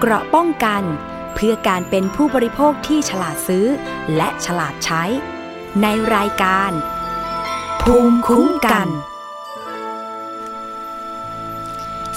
[0.00, 0.82] เกราะป้องกัน
[1.34, 3.66] เพื่อการเป็นผู้บริโภคที่ฉลาดซื้อ
[4.16, 5.02] และฉลาดใช้
[5.82, 6.70] ในรายการ
[7.82, 8.88] ภูมิคุ้มกัน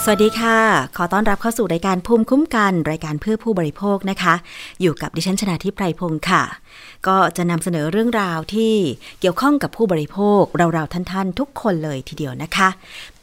[0.03, 0.57] สวัสดีค่ะ
[0.97, 4.35] ขอต้อนรับเข้าสู่รายการภูมิคุ้มกัน รายการเพื่อผู้บริโภคนะคะ
[4.81, 6.43] อยู่กับดิฉันชนาทิพไพรพงศ์ค่ะ
[7.07, 8.73] ก็จะนำเสนอเรื่องราวที่
[9.19, 12.69] เกี่ยวข้องกับผู้บริโภคเราๆท่านๆ ทุกคนเลยทีเดียวนะคะ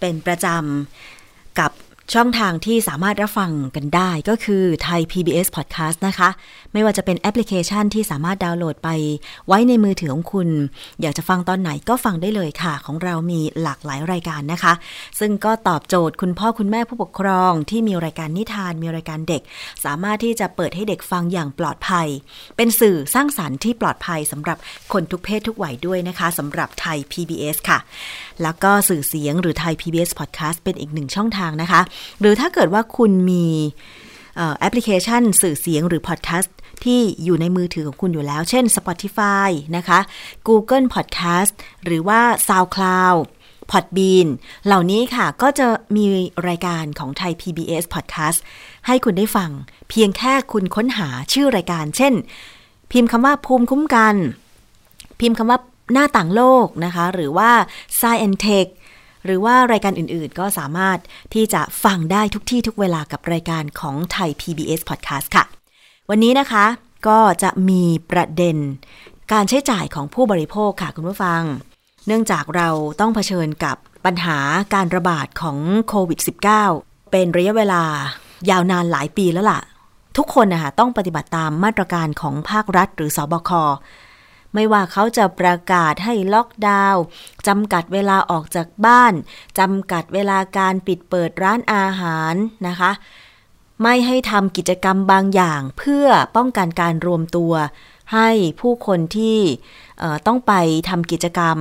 [0.00, 1.73] เป็นประจำกับ
[2.14, 6.29] ช่องทางที่สามารถรับฟังกันได้ก็คือไทย PBS Podcast นะคะ
[6.77, 8.89] ไม่ว่าจะเป็นแอปพลิเคชันที่สามารถดาวน์โหลดไป
[9.48, 10.48] ไว้ในมือถือของคุณ
[11.01, 14.73] อยากจะฟังตอนไหนก็ฟังได้เลยค่ะ ของเรามีหลากหลายรายการนะคะ
[15.21, 19.43] ซึ่งก็ตอบโจทย์คุณพ่อคุณแม่ผู้ปกครอง ที่มีรายการนิทานมีรายการเด็ก
[19.85, 22.09] สามารถที่จะเปิดให้เด็กฟังอย่างปลอดภัย
[22.57, 24.59] เป็นสื่อสร้างสารรค์ที่ปลอดภัยสำหรับ
[24.93, 27.79] คนทุกเพศทุกวัยด้วยนะคะสำหรับไทย PBS ค่ะ
[28.43, 31.80] แล้วก็สื่อเสียงหรือไทย PBS Podcast เป็นอีกหนึ่งช่องทางนะคะ
[32.21, 33.47] หรือถ้าเกิดว่าคุณมี
[34.61, 36.55] แอปพลิเคชัน สื่อเสียงหรือพอดแคสต์
[36.85, 40.01] ที่อยู่ในมือถือของคุณอยู่แล้ว เช่น Spotify นะคะ
[40.49, 41.52] Google Podcast
[41.85, 43.18] หรือว่า SoundCloud
[43.71, 44.29] Podbean
[44.66, 46.05] เหล่านี้ค่ะก็จะมี
[46.49, 48.38] รายการของไทย PBS Podcast
[48.87, 49.51] ให้คุณได้ฟัง
[49.91, 52.15] เพียงแค่คุณค้นหาชื่อรายการ เช่น
[52.93, 54.15] พิมพ์คำว่าภูมิคุ้มกัน
[55.21, 55.59] พิมพ์คำว่า
[55.93, 57.51] หน้าต่างโลกนะคะ หรือว่า
[58.01, 58.66] Science Tech
[59.24, 60.99] หรือว่ารายการอื่นๆ ก็สามารถ
[61.35, 65.56] ที่จะฟังได้ทุกที่ทุกเวลากับรายการของไทย PBS Podcast ค่ะ
[66.10, 66.66] วันนี้นะคะ
[67.09, 68.56] ก็จะมีประเด็น
[69.32, 71.43] การใช้จ่ายของผู้บริโภคค่ะคุณผู้ฟัง
[72.06, 72.69] เนื่องจากเรา
[73.00, 74.38] ต้องเผชิญกับปัญหา
[74.75, 76.21] การระบาดของโควิด
[76.65, 77.82] -19 เป็นระยะเวลา
[78.50, 79.60] ยาวนานหลายปีแล้วล่ะ
[80.16, 83.50] ทุกคนนะคะต้องปฏิบัติตามมาตรการของภาครัฐหรือสอบค
[84.54, 87.03] ไม่ว่าเขาจะประกาศให้ล็อกดาวน์
[87.47, 89.12] จำกัดเวลาออกจากบ้าน
[89.59, 92.34] จำกัดเวลาการปิดเปิดร้านอาหาร
[92.69, 92.91] นะคะ
[93.82, 96.06] ไม่ให้ทำกิจกรรมบางอย่างเพื่อ
[96.37, 97.53] ป้องกันการรวมตัว
[98.15, 98.28] ให้
[98.60, 99.38] ผู้คนที่
[100.27, 100.53] ต้องไป
[100.88, 101.56] ทำกิจกรรม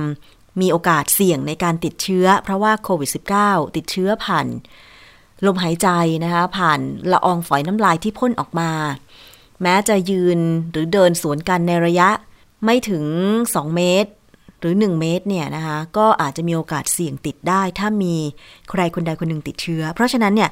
[0.60, 3.10] มีโอกาสเสี่ยงในการติดเชื้อ เพราะว่าโควิด
[3.42, 4.46] -19 ติดเชื้อผ่าน
[5.46, 5.88] ลมหายใจ
[6.24, 6.80] นะคะผ่าน
[7.12, 8.70] ละอองฝอยน้ำลายที่พ่นออกมา
[9.62, 10.38] แม้จะยืน
[10.70, 12.08] หรือเดินสวนกันในระยะ
[12.64, 13.04] ไม่ถึง
[13.40, 14.10] 2 เมตร
[14.60, 18.14] หรือ 1 เมตรเนี่ยนะคะก็อาจจะมีโอกาสเสี่ยงติดได้ ถ้ามี
[18.70, 20.50] ใครคนใดคนหนึ่งติดเชื้อ เพราะฉะนั้นเนี่ย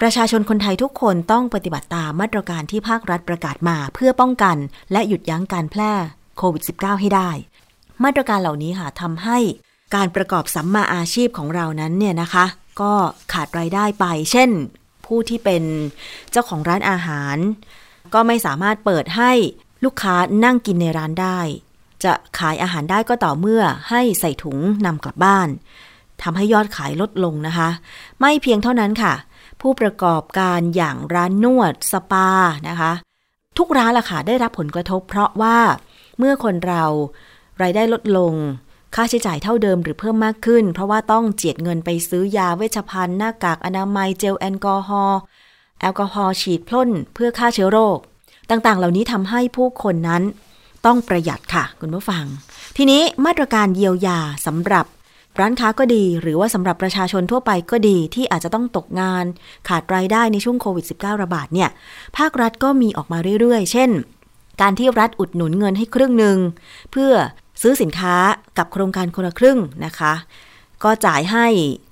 [0.00, 4.56] ประชาชนคนไทยทุกคนต้องปฏิบัติตามมาตรการที่ภาครัฐประกาศมาเพื่อป้องกัน
[4.92, 5.92] และหยุดยั้งการแพร่
[6.38, 7.30] โควิด -19 ให้ได้
[8.04, 9.38] มาตรการเหล่านี้ค่ะทำให้
[9.94, 12.44] การประกอบสัมมาอาชีพของเรานั้นเนี่ยนะคะ
[12.80, 12.92] ก็
[13.32, 14.50] ขาดรายได้ไป เช่น
[15.06, 15.62] ผู้ที่เป็น
[16.30, 17.36] เจ้าของร้านอาหาร
[18.14, 19.32] ก็ไม่สามารถเปิดให้
[19.84, 21.40] ลูกค้านั่งกินในร้านได้
[22.04, 25.48] จะขายอาหารได้ก็ต่อเมื่อให้ใส่ถุงนำกลับบ้าน
[26.22, 27.68] ทำให้ยอดขายลดลงนะคะ
[28.20, 29.14] ไม่เพียงเท่านั้นค่ะ
[29.68, 32.28] ผู้ประกอบการอย่างร้านนวดสปา
[32.68, 32.92] นะคะ
[33.58, 35.58] ทุกร้านล่ะค่ะได้รับผลกระทบ เพราะว่า
[36.18, 36.84] เมื่อคนเรา
[37.62, 38.34] รายได้ลดลง
[38.94, 45.20] ค่าใช้จ่ายเท่าเดิมหรือเพิ่มมากขึ้น เพราะว่าต้องเจียดเงินไปซื้อยาเวชภัณฑ์หน้ากากอนามัยเจลแอลกอฮอล์
[45.80, 47.98] แอลกอฮอล์ฉีดพ่นเพื่อฆ่าเชื้อโรค
[48.50, 50.22] ต่างๆ เหล่านี้ทำให้ผู้คนนั้น
[50.86, 52.24] ต้องประหยัดค่ะ คุณผู้ฟัง
[52.76, 54.86] ทีนี้มาตรการเยียวยาสำหรับ
[55.40, 59.24] ร้านค้าก็ดี หรือว่าสำหรับประชาชนทั่วไปก็ดีที่อาจจะต้องตกงาน
[59.68, 61.70] ขาดรายได้ในช่วงโควิด -19 ระบาดเนี่ย
[62.16, 63.90] ภาครัฐก็มีออกมาเรื่อยๆ เช่น
[64.60, 66.38] การที่รัฐอุดหนุนเงินให้ครึ่งหนึ่ง
[66.90, 67.12] เพื่อ
[67.62, 68.14] ซื้อสินค้า
[68.58, 70.12] กับโครงการคนละครึ่งนะคะ
[70.84, 71.46] ก็จ่ายให้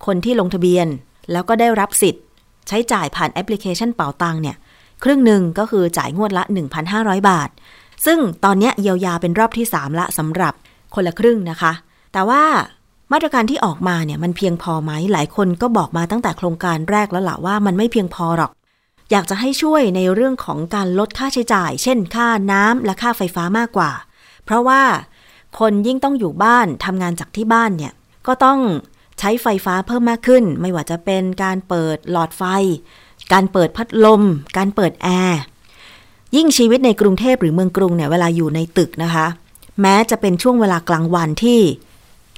[0.07, 0.87] คนที่ลงทะเบียน
[1.33, 2.25] แล้วก็ได้รับสิทธิ์
[2.69, 4.57] ใช้จ่ายผ่านแอปพลิเคชันเป๋าตังเนี่ย
[5.05, 6.45] ครึ่งหนึ่งก็คือจ่ายงวดละ
[6.87, 7.49] 1,500 บาท
[8.07, 10.55] ซึ่งตอนนี้เยียวยาเป็นรอบที่ 3 ละสำหรับ
[10.95, 11.73] คนละครึ่งนะคะ
[12.13, 12.43] แต่ว่า
[13.13, 18.53] มาตรการที่ออกมาเนี่ยมันเพียงพอไหมหลายคนก็บอกมาตั้งแต่โครงการแรกแล้วล่ะว่ามันไม่เพียงพอหรอก
[19.11, 23.91] อยากจะให้ช่วยในเรื่องของการลดค่าใช้จ่าย เช่น ค่าน้ำและค่าไฟฟ้ามากกว่า
[24.45, 24.83] เพราะว่า
[25.59, 27.93] คนยิ่งต้องอยู่บ้านทำงานจากที่บ้านเนี่ย
[28.27, 28.59] ก็ต้อง
[29.19, 32.43] ใช้ไฟฟ้าเพิ่มมากขึ้น ไม่ว่าจะเป็นการเปิดหลอดไฟ
[33.33, 34.23] การเปิดพัดลม
[34.57, 35.41] การเปิดแอร์
[36.37, 39.27] ยิ่งชีวิตในกรุงเทพหรือเมืองกรุงเนี่ยเวลาอยู่ในตึกนะคะ
[39.81, 41.61] แม้จะเป็นช่วงเวลากลางวันที่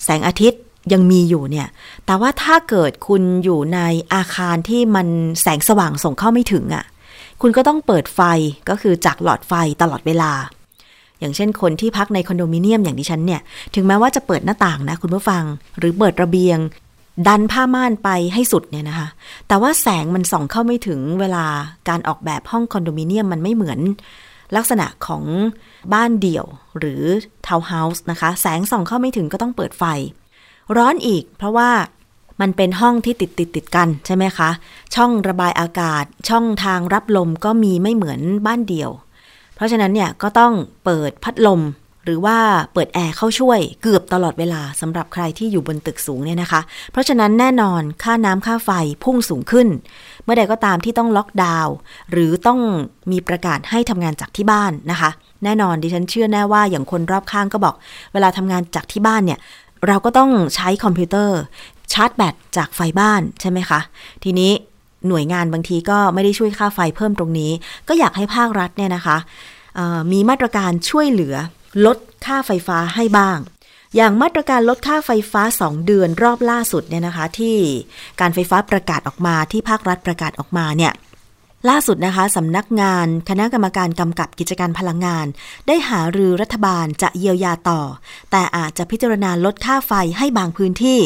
[0.05, 0.61] แสงอาทิตย์
[0.93, 1.69] ยังมีอยู่เนี่ย
[2.07, 3.81] แต่ว่าถ้าเกิดคุณอยู่ใน
[4.15, 5.07] อาคารที่มัน
[5.43, 6.85] แสงสว่างส่งเข้าไม่ถึงอะ่ะ
[7.41, 8.21] คุณก็ต้องเปิดไฟ
[8.69, 9.53] ก็คือจากหลอดไฟ
[9.83, 10.33] ตลอดเวลา
[11.21, 13.41] อย่างเช่นคนที่พักในคอนโดมิเนียมอย่างดิฉันเนี่ย
[13.75, 15.43] ถึงแม้ว่าจะเปิดหน้าต่างนะคุณผู้ฟัง
[15.79, 16.59] หรือเปิดระเบียง
[17.29, 19.09] ดันผ้าม่านไปให้สุดเนี่ยนะคะ
[19.49, 21.45] แต่ว่าแสงมันส่องเข้าไม่ถึงเวลา
[21.89, 23.79] การออกแบบห้องคอนโดมิเนียมมันไม่เหมือน
[24.57, 25.25] ลักษณะของ
[25.95, 26.47] บ้านเดี่ยว
[26.79, 27.03] หรือ
[27.47, 29.85] ทาวน์เฮาส์นะคะ แสงส่องเข้าไม่ถึงก็ต้องเปิดไฟ
[30.77, 31.71] ร้อนอีกเพราะว่า
[32.41, 34.51] มันเป็นห้องที่ติดติดติดกันใช่ไหมคะ
[34.95, 38.91] ช่องระบายอากาศ ช่องทางรับลมก็มีไม่เหมือนบ้านเดี่ยว
[39.55, 40.53] เพราะฉะนั้นเนี่ยก็ต้อง
[40.85, 41.61] เปิดพัดลม
[42.07, 42.39] หรือว่า
[42.73, 46.61] เปิดแอร์เข้าช่วยเกือบตลอดเวลาสำหรับใครที่อยู่บนตึกสูงเนี่ยนะคะ
[46.93, 48.71] เพราะฉะนั้นแน่นอนค่าน้ำค่าไฟ
[49.05, 49.69] พุ่งสูงขึ้น
[50.25, 51.75] เมื่อใดก็ตามที่ต้องล็อกดาวน์
[52.13, 52.61] หรือต้อง
[53.13, 55.11] มีประกาศให้ทำงานจากที่บ้านนะคะ
[55.45, 57.75] แน่นอนดิฉันเชื่อแน่ว่าอย่างคนรอบข้างก็บอก
[58.13, 59.39] เวลาทำงานจากที่บ้านเนี่ย
[59.87, 61.39] เราก็ต้องใช้คอมพิวเตอร์
[61.93, 63.81] ชาร์จแบตจากไฟบ้านใช่ไหมคะ
[64.25, 64.53] ทีนี้
[65.09, 67.51] หน่วยงานบางทีก็ไม่ได้ช่วยค่าไฟเพิ่มตรงนี้
[67.89, 69.17] ก็อยากให้ภาครัฐเนี่ยนะคะ
[70.13, 71.35] มีมาตรการช่วยเหลือ
[71.85, 73.39] ลดค่าไฟฟ้าให้บ้าง
[73.97, 77.57] อย่างมาตรการลดค่าไฟฟ้า 2 เดือนรอบล่าสุดเนี่ยนะคะ ที่
[78.21, 80.93] การไฟฟ้าประกาศออกมาที่ภาครัฐประกาศออกมาเนี่ย
[81.69, 85.27] ล่าสุดนะคะสำนักงานคณะกรรมการกำกับกิจการพลังงาน
[85.67, 87.81] ได้หารือรัฐบาลจะเยียวยาต่อ
[88.31, 91.01] แต่อาจจะพิจารณาลดค่าไฟให้บางพื้นที่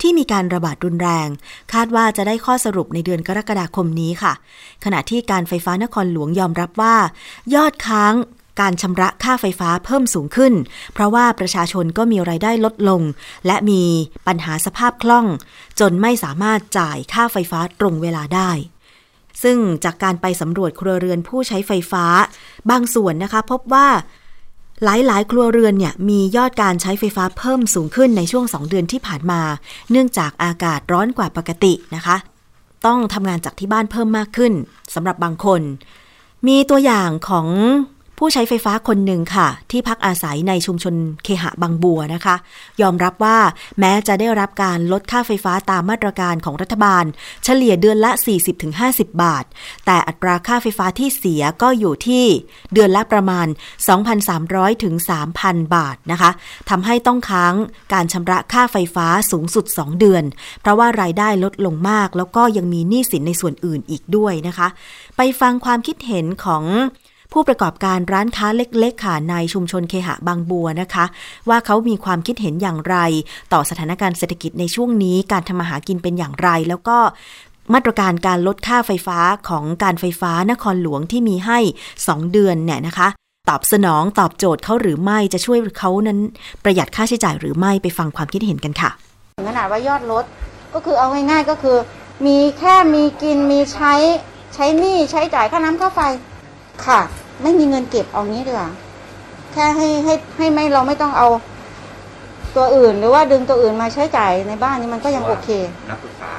[0.00, 1.28] ที่มีการระบาดรุนแรง
[1.72, 4.32] คาดว่าจะได้ข้อสรุปในเดือนกรกฎาคมนี้ค่ะ
[4.84, 6.96] ขณะที่การไฟฟ้านครหลวงยอมรับว่า
[7.54, 8.14] ยอดค้าง
[8.60, 10.52] การชำระค่าไฟฟ้าเพิ่มสูงขึ้น
[10.94, 13.02] เพราะว่าประชาชนก็มีรายได้ลดลง
[13.46, 13.82] และมี
[14.26, 15.26] ปัญหาสภาพคล่อง
[15.80, 18.50] จนไม่สามารถจ่ายค่าไฟฟ้าตรงเวลาได้
[19.42, 22.04] ซึ่งจากการไปสำรวจครัวเรือนผู้ใช้ไฟฟ้า
[22.70, 23.88] บางส่วนนะคะ พบว่า
[24.84, 29.40] หลาย ๆ ครัวเรือนเนี่ยมียอดการใช้ไฟฟ้าเพิ่มสูงขึ้นในช่วง 2 เดือนที่ผ่านมา
[29.90, 32.16] เนื่องจากอากาศร้อนกว่าปกตินะคะ
[32.86, 34.52] ต้องทำงานจากที่บ้านเพิ่มมากขึ้น
[34.94, 35.60] สำหรับบางคน
[36.46, 37.48] มีตัวอย่างของ
[38.18, 40.94] ผู้ใช้ไฟฟ้าคนหนึ่งค่ะ ที่พักอาศัยในชุมชน
[41.24, 42.36] เคหะบางบัวนะคะ
[42.82, 43.38] ยอมรับว่า
[43.80, 47.04] แม้จะได้รับการลดค่าไฟฟ้าตามมาตรการของรัฐบาล
[47.44, 48.10] เฉลี่ยเดือนละ
[48.66, 49.44] 40-50 บาท
[49.86, 52.24] แต่อัตราค่าไฟฟ้าที่เสียก็อยู่ที่
[52.74, 53.46] เดือนละประมาณ
[54.14, 54.94] 2,300ถึง
[55.34, 56.30] 3,000 บาทนะคะ
[56.70, 57.54] ทำให้ต้องค้าง
[57.92, 60.24] การชำระค่าไฟฟ้าสูงสุด 2 เดือน
[60.60, 64.68] เพราะว่ารายได้ลดลงมาก แล้วก็ยังมีหนี้สินในส่วนอื่นอีกด้วยนะคะ
[65.16, 66.64] ไปฟังความคิดเห็นของ
[67.34, 71.04] ผู้ประกอบการร้านค้าเล็ก ๆ ค่ะในชุมชนเคหะบางบัวนะคะ
[71.48, 72.96] ว่าเขามีความคิดเห็นอย่างไร
[73.52, 76.98] ต่อสถานการณ์เศรษฐกิจในช่วงนี้การทำมาหากินเป็นอย่างไร แล้วก็
[77.74, 81.58] มาตรการการลดค่าไฟฟ้าของการไฟฟ้านครหลวงที่มีให้
[81.96, 83.08] 2 เดือนเนี่ยนะคะ
[83.48, 86.18] ตอบสนองตอบโจทย์เขาหรือไม่จะช่วยเขานั้น
[86.64, 88.90] ประหยัดค่าใช้จ่ายหรือไม่ไปฟังความคิดเห็นกันค่ะ
[89.48, 90.24] ขนาดว่ายอดลด
[90.74, 91.76] ก็คือเอาง่ายๆก็คือ
[92.26, 93.94] มีแค่มีกินมีใช้
[94.54, 96.00] ใช้หนี้ใช้จ่ายค่าน้ำค่าไฟ
[96.86, 97.00] ค่ะ
[97.42, 98.70] ไม่มีเงินเก็บเอางี้ดีกว่า
[99.52, 101.28] แค่ให้ให้ให้ไม่เราไม่ต้องเอา
[102.56, 105.48] ตัวอื่น หรือว่าดึงตัวอื่นมาใช้จ่ายในบ้านนี้มันก็ยังโอเค
[105.90, 106.32] นักศึกษา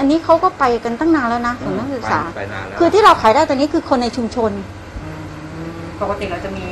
[0.00, 4.52] อันนี้เขาก็ไปกันตั้งนานแล้วนะของนักศึกษาไปนานแล้วคือที่เราขายได้ตอนนี้คือคนในชุมชน
[6.02, 6.64] ปกติเราจะมี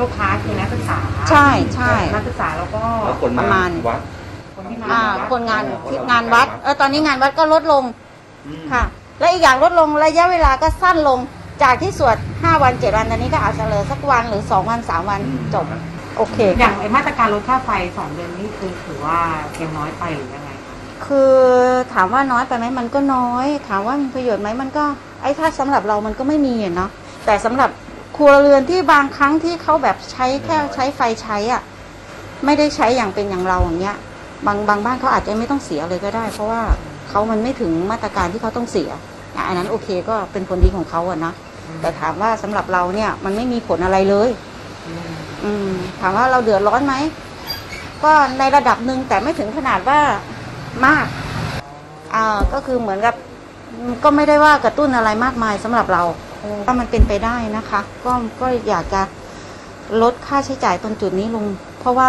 [0.00, 0.98] ลูกค้าคือนักศึกษา
[1.30, 4.00] ใช่ใช่นักศึกษาแล้วก็แล้วคนประมาณวัด
[4.56, 5.64] คนที่อ่ามาคนงาน
[6.10, 7.84] งานวัดเออตอนนี้งานวัดก็ลดลง
[8.46, 8.82] อืมค่ะ
[9.20, 11.18] และอีกอย่างลดลงระยะเวลาก็สั้นลง
[11.62, 15.20] จากที่สวด 5 วัน 7 วันตอนนี้ก็อาจจะเหลือสักวันหรือ 2 วัน 3 วัน
[15.54, 15.66] จบ
[16.16, 19.20] โอเค อย่างไอ้มาตรการลดค่าไฟสองเดือนนี่คือถือว่า
[19.60, 20.74] ยังน้อยไปหรือยังไงคะ
[21.06, 21.34] คือ
[21.94, 24.84] ถามว่าน้อยไปไหมมันก็น้อย ถามว่ามีประโยชน์ไหมมันก็
[25.22, 26.90] ไอ้ถ้าสำหรับเรามันก็ไม่มีอะเนาะ
[27.26, 27.70] แต่สำหรับ
[28.16, 31.62] ครัวเรือนที่บางครั้งที่เขาแบบใช้แค่ใช้ไฟใช้อะ
[32.44, 33.96] ไม่ได้ใช้อย่างเป็นอย่างเราอย่างเงี้ย
[34.46, 36.62] บางบางบ้านเขาอาจจะไม่ต้องเสียเลยก็ได้ เพราะว่า
[37.08, 38.90] เขามันไม่ถึงมาตรการที่เขาต้องเสีย
[39.36, 41.32] อะอันนั้นโอเคก็เป็นผลดีของเขาอะนะ
[41.80, 44.28] แต่ถามว่าสำหรับเราเนี่ย มันไม่มีผลอะไรเลย
[45.44, 45.70] อืม
[46.00, 46.94] ถามว่าเราเดือดร้อนไหม
[48.04, 50.00] ก็ในระดับหนึ่งแต่ไม่ถึงขนาดว่า
[50.86, 51.06] มาก
[52.14, 53.14] อ่าก็คือเหมือนกับ
[53.72, 56.02] อืมก็ไม่ได้ว่ากระตุ้นอะไรมากมายสำหรับเรา
[56.64, 59.02] ถ้ามันเป็นไปได้นะคะ ก็ก็อยากจะ
[60.02, 61.44] ลดค่าใช้จ่ายตรงจุดนี้ลง
[61.80, 62.08] เพราะว่า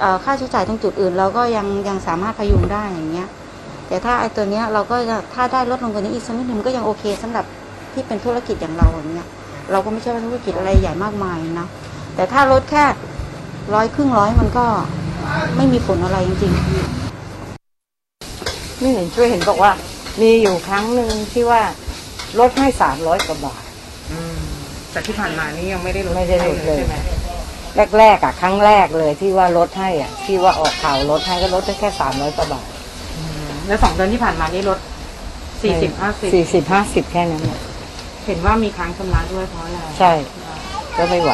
[0.00, 3.28] เอ่อค่าใช้จ่ายตรงจุดอื่น เราก็ยังยังสามารถพยุงได้อย่างเงี้ย
[3.88, 7.44] แต่ถ้าไอ้ตัวเนี้ยเราก็จะถ้าได้ลดลงกว่านี้อีกสักนิดหนึ่งก็ยังโอเคสำหรับ
[7.94, 9.28] ที่เป็นธุรกิจอย่างเราอย่างเงี้ย
[9.72, 11.68] เราก็ไม่ใช่ว่าธุรกิจอะไรใหญ่มากมายนะ
[12.14, 12.84] แต่ถ้าลดแค่
[13.74, 14.66] ร้อยครึ่งร้อยมันก็
[15.56, 16.60] ไม่มีผลอะไรจริงๆ
[18.80, 19.72] ไม่เห็นช่วยเห็นบอกว่า
[20.20, 21.62] มีอยู่ครั้งหนึ่งที่ว่า
[22.40, 23.62] ลดให้สามร้อยกว่าบาท
[24.12, 24.38] อืม
[24.90, 26.96] แต่ที่ผ่านมานี่ยังไม่ได้ลดไม่ได้ลดเลยใช่ไหม
[27.98, 32.66] แรกๆอะ ครั้งแรกเลยที่ว่าลดให้อะ ที่ว่าออกข่าวลดให้ก็ลดได้แค่สามร้อยกว่าบาท
[33.16, 34.78] อืมแล้วสองเดือนที่ผ่านมานี่ลด
[35.62, 37.60] สี่สิบห้าสิบสี่สิบห้าสิบแค่นั้นน่ะ
[38.26, 40.12] เห็นว่ามีค้างชำระด้วยเพราะอะไรใช่
[40.96, 41.32] ก็ไม่ไหว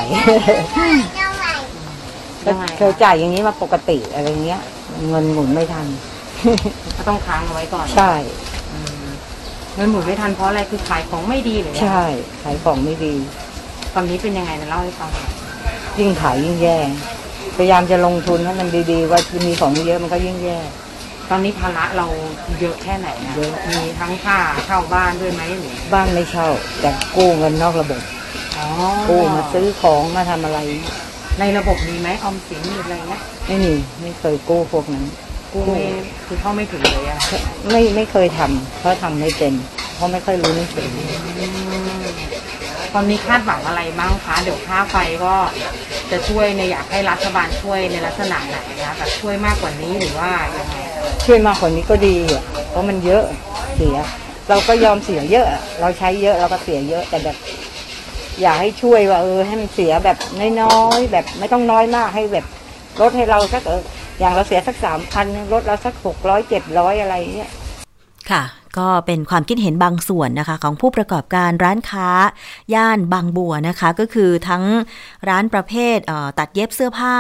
[2.48, 4.60] ยังไงเคยจ่ายอย่างนี้มาปกติอะไรเงี้ย
[5.08, 5.86] เงินหมุนไม่ทัน
[6.96, 8.12] ก็ต้องค้างเอาไว้ก่อน ใช่
[8.72, 9.08] อืม
[9.76, 12.04] เงินหมุนไม่ทันเพราะอะไรคือขายของไม่ดีหรือยังไงใช่
[12.42, 13.14] ขายของไม่ดี
[13.94, 15.30] ตอนนี้เป็นยังไงนะเล่าให้ฟังหน่อย
[15.98, 16.78] ยิ่งขายยิ่งแย่
[17.56, 20.58] พยายามจะลงทุนให้มันดีๆ ว่ามีของเยอะมันก็ยิ่งแย่
[21.32, 22.06] ตอนนี้ภาระเรา
[22.60, 23.34] เยอะแค่ไหนนะ
[23.70, 26.48] มีทั้งค่าเช่าบ้านด้วยไหมหรือบ้านไม่เช่า
[26.80, 28.00] แต่กู้เงินนอกระบบ
[28.56, 28.66] อ๋อ
[29.08, 30.58] กู้มาซื้อของมาทำอะไร
[31.40, 33.72] ในระบบมีไหมออมสินหรืออะไรเงี้ยไม่มี
[34.02, 35.04] ไม่เคยกู้พวกนั้น
[35.52, 35.82] กู้ไม่
[36.26, 37.18] คือเข้าไม่ถึงเลยอะ
[37.70, 39.52] ไม่ไม่เคยทำเพราะทำไม่เป็น
[39.94, 40.88] เพราะไม่ค่อยรู้หนังสือ
[42.94, 45.34] ตอนนี้คาดหวังอะไรบ้างคะ เดี๋ยวค่าไฟก็
[46.10, 50.76] จะช่วยในอยากให้รัฐบาลช่วยในลักษณะไหนนะแบบช่วยมากกว่านี้หรือว่ายังไง
[51.26, 53.24] ช่วยมากกว่านี้ก็ดีอะเพราะมันเยอะ
[53.76, 53.96] เสีย
[54.48, 57.36] เราก็ยอมเสียเยอะอะเราใช้เยอะเราก็เสียเยอะแต่แบบ
[58.42, 60.16] อยากให้ช่วยว่าเออให้มันเสียแบบ
[60.62, 62.46] น้อยๆแบบไม่ต้องน้อยมากให้แบบ
[63.00, 63.82] ลดให้เราสักเออ
[64.18, 67.50] อย่างเราเสียสักสามพันลดเราสักหกร้อยเจ็ดร้อยอะไรเงี้ย
[68.30, 68.42] ค่ะ
[68.78, 72.08] ก็เป็นความคิดเห็นบางส่วนนะคะ ของผู้ประกอบการร้านค้า
[72.74, 74.64] ย่านบางบัวนะคะ ก็คือทั้ง
[75.28, 77.16] ร้านประเภทเตัดเย็บเสื้อผ้า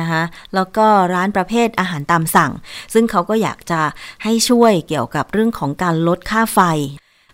[0.00, 0.22] นะคะ
[0.54, 2.52] แล้วก็ร้านประเภทอาหารตามสั่ง
[2.94, 3.80] ซึ่งเขาก็อยากจะ
[4.24, 6.60] ให้ช่วยเกี่ยวกับเรื่องของการลดค่าไฟ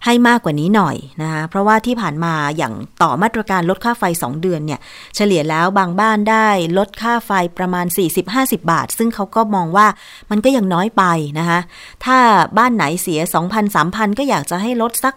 [0.04, 4.80] ให้มากกว่านี้หน่อยนะคะเพราะว่าที่ผ่านมาอย่างต่อมาตรการลดค่าไฟ 2 เดือนเนี่ย
[5.16, 6.48] เฉลี่ยแล้วบางบ้านได้
[6.78, 7.86] ลดค่าไฟประมาณ
[8.28, 9.86] 40-50 บาท ซึ่งเขาก็มองว่า
[10.30, 11.04] มันก็ยังน้อยไป
[11.38, 11.60] นะคะ
[12.04, 12.18] ถ้า
[12.58, 13.20] บ้านไหนเสีย
[13.68, 15.14] 2,000-3,000 ก็อยากจะให้ลดสัก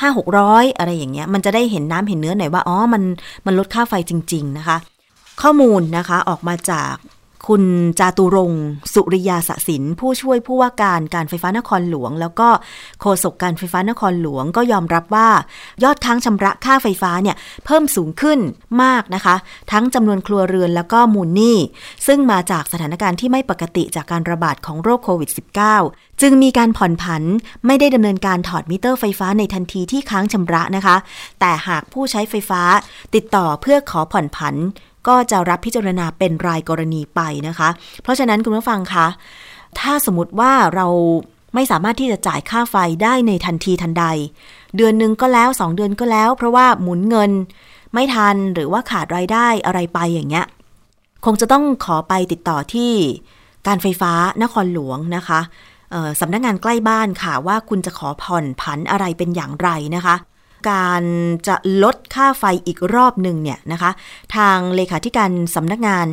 [0.00, 3.02] 5 600อะไรอย่างเงี้ยมันจะได้เห็นน้ำเห็นเนื้อหน่อยว่าอ๋อมัน
[3.46, 4.76] มันลดค่าไฟจริง ๆ นะคะ
[5.42, 6.94] ข้อมูลนะคะออกมาจาก
[7.48, 7.64] คุณ
[7.98, 8.52] จาตุรง
[8.94, 12.48] สุริยาสสินผู้ช่วยผู้ว่าการการไฟฟ้านครหลวง แล้วก็
[13.00, 15.28] โฆษกการไฟฟ้านครหลวงก็ยอมรับว่า
[15.84, 18.38] ยอดค้างชำระค่าไฟฟ้าเนี่ยเพิ่มสูงขึ้น
[18.82, 19.36] มากนะคะ
[19.72, 21.56] ทั้งจำนวนครัวเรือนแล้วก็มูลหนี้
[22.06, 25.30] ซึ่งมาจากสถานการณ์ที่ไม่ปกติจากการระบาดของโรคโควิด
[25.74, 27.22] -19 จึงมีการผ่อนผัน
[27.66, 30.96] ไม่ได้ดำเนินการถอดมิเตอร์ไฟฟ้าในทันทีที่ค้างชำระนะคะ
[31.40, 32.62] แต่หากผู้ใช้ไฟฟ้า
[33.14, 34.56] ติดต่อเพื่อขอผ่อนผัน
[35.08, 37.68] ก็จะรับพิจารณาเป็นรายกรณีไปนะคะ
[38.02, 39.06] เพราะฉะนั้นคุณผู้ฟังคะ
[39.80, 40.86] ถ้าสมมติว่าเรา
[41.54, 44.04] ไม่สามารถที่จะจ่ายค่าไฟได้ในทันทีทันใด
[44.76, 47.30] เดือนหนึ่งก็แล้วสองเดือนก็แล้ว เพราะว่าหมุนเงิน
[47.94, 50.46] ไม่ทันหรือว่าขาดรายได้อะไรไปอย่างเงี้ย
[51.24, 52.92] คงจะต้องขอไปติดต่อที่
[53.66, 54.12] การไฟฟ้า
[54.42, 55.40] นครหลวงนะคะ
[56.20, 60.16] สำนักงานใกล้บ้านค่ะว่าคุณจะขอผ่อนผันอะไรเป็นอย่างไรนะคะ
[60.70, 61.02] การ
[61.48, 63.90] จะลดค่าไฟอีกรอบหนึ่งเนี่ยนะคะ
[64.36, 66.06] ทางเลขาธิการสำนักงาน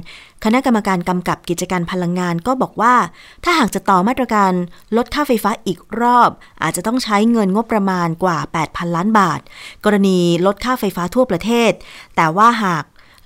[0.44, 2.96] คณะกรรมการกำกับกิจการพลังงานก็บอกว่า
[3.44, 4.52] ถ้าหากจะต่อมาตรการ
[4.98, 6.30] ลดค่าไฟฟ้าอีกรอบ
[6.64, 8.38] อาจจะต้องใช้เงินงบประมาณกว่า
[8.68, 9.40] 8,000 ล้านบาท
[9.86, 11.72] กรณีลดค่าไฟฟ้าทั่วประเทศ
[12.16, 12.84] แต่ว่าหาก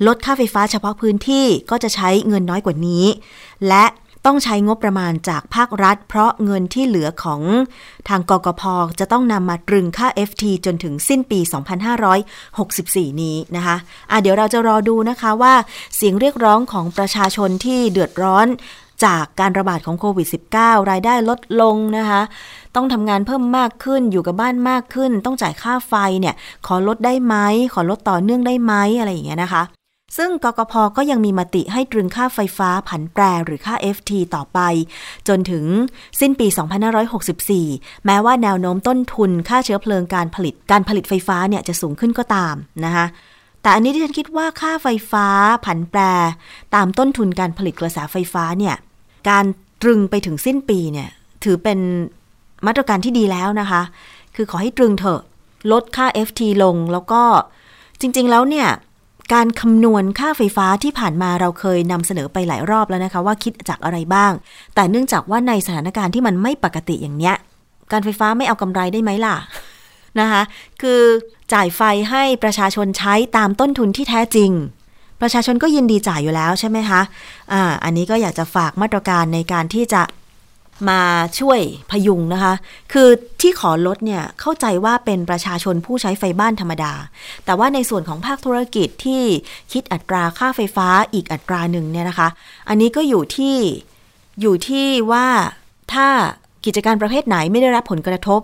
[0.08, 3.06] ลดค่าไฟฟ้าเฉพาะพื้นที่ก็จะใช้เงินน้อยกว่านี้
[3.68, 3.86] และ
[4.26, 7.42] ต้องใช้งบประมาณจากภาครัฐ เพราะเงินที่เหลือของ
[8.10, 8.62] ทางกกพ
[9.00, 11.40] จะต้องนำมาตรึงค่า FT จนถึงสิ้นปี
[12.50, 13.76] 2564 นี้นะคะ
[14.12, 15.54] อะเดี๋ยวเราจะรอดูนะคะว่า
[15.96, 18.48] เสียงเรียกร้องของประชาชนที่เดือดร้อน
[19.06, 22.22] จากการระบาดของโควิด -19 รายได้ลดลงนะคะ
[22.76, 26.36] ต้องทำงานเพิ่มมากขึ้น อยู่กับบ้านมากขึ้น ต้องจ่ายค่าไฟเนี่ย
[26.68, 27.36] ขอลดได้ไหม
[27.74, 29.64] ขอลดต่อเนื่องได้ไหมอะไรอย่างเงี้ยนะคะ
[30.18, 34.60] ซึ่งกกพก็ยังมีมติให้ตรึงค่าไฟฟ้าผันแปรหรือค่า FT ต่อไป
[35.28, 35.66] จนถึง
[36.20, 36.48] สิ้นปี
[37.26, 43.06] 2564 แม้ว่าแนวโน้มต้นทุนค่าเชื้อเพลิงการผลิตการผลิตไฟฟ้าเนี่ยจะสูงขึ้นก็ตามนะคะ
[43.62, 45.28] แต่อันนี้ที่ฉันคิดว่าค่าไฟฟ้า
[45.66, 46.02] ผันแปร
[46.76, 48.76] ตามต้นทุนการผลิตกระแสไฟฟ้าเนี่ย
[49.30, 49.46] การ
[49.82, 51.10] ตรึงไปถึงสิ้นปีเนี่ย
[51.44, 51.80] ถือเป็น
[52.68, 53.82] มาตรการที่ดีแล้วนะคะ
[54.36, 55.22] คือขอให้ตรึงเถอะ
[55.72, 57.22] ลดค่า FT ลงแล้วก็
[58.02, 58.68] จริง ๆ แล้วเนี่ย
[59.34, 64.32] การคำนวณค่าไฟฟ้าที่ผ่านมาเราเคยนำเสนอไปหลายรอบแล้วนะคะว่าคิดจากอะไรบ้าง
[64.76, 67.36] แต่เนื่องจากว่าในสถานการณ์ที่มันไม่ปกติอย่างเนี้ย
[67.92, 69.36] การไฟฟ้าไม่เอากำไรได้ไหมล่ะ
[70.20, 70.42] นะคะ
[70.82, 71.02] คือ
[71.54, 74.52] จ่ายไฟให้ประชาชนใช้ตามต้นทุนที่แท้จริง
[75.22, 77.02] ประชาชนก็ยินดีจ่ายอยู่แล้วใช่ไหมคะ
[77.54, 80.02] อ่าอันนี้ก็อยากจะฝากมาตรการในการที่จะ
[80.90, 81.02] มา
[81.40, 81.60] ช่วย
[81.92, 82.54] พยุงนะคะ
[82.94, 83.10] คือ
[83.42, 86.94] ที่ขอลดเนี่ยเข้าใจว่าเป็นประชาชนผู้ใช้ไฟบ้านธรรมดา
[87.46, 89.24] แต่ว่าในส่วนของภาคธุรกิจที่
[89.72, 92.28] คิดอัตราค่าไฟฟ้าอีกอัตราหนึ่งเนี่ยนะคะ
[92.70, 93.56] อันนี้ก็อยู่ที่
[94.42, 95.28] อยู่ที่ว่า
[95.94, 96.08] ถ้า
[96.66, 98.42] กิจการประเภทไหนไม่ได้รับผลกระทบ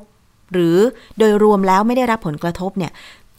[0.53, 0.77] หรือ
[1.17, 2.91] โดยรวมแล้วไม่ได้รับผลกระทบเนี่ย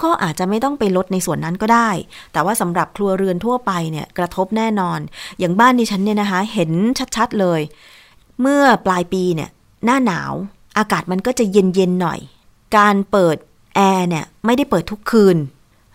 [0.03, 1.91] ก็อาจจะไม่ต้องไปลดในส่วนนั้นก็ได้
[2.33, 4.99] แต่ว่าสำหรับครัวเรือนทั่วไปเนี่ยกระทบแน่นอน
[5.39, 6.71] อย่างบ้านดิฉันเนี่ยนะคะ เห็น
[7.17, 7.61] ชัดๆเลย
[8.41, 9.51] เมื่อปลายปีเนี่ย
[9.85, 10.33] หน้าหนาว
[10.79, 12.21] อากาศมันก็จะเย็นๆหน่อย
[12.77, 13.37] การเปิด
[13.75, 15.37] แอร์เนี่ยไม่ได้เปิดทุกคืน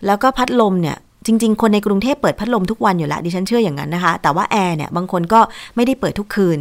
[0.06, 5.42] แล้วก็พัดลมเนี่ยจริง ๆ คนในกรุงเทพเปิดพัดลมทุกวันอยู่ล้วดิฉันเชื่ออย่างนั้นนะคะ แต่ว่าแอร์เนี่ยบางคนก็
[5.76, 6.58] ไม่ได้เปิดทุกคืน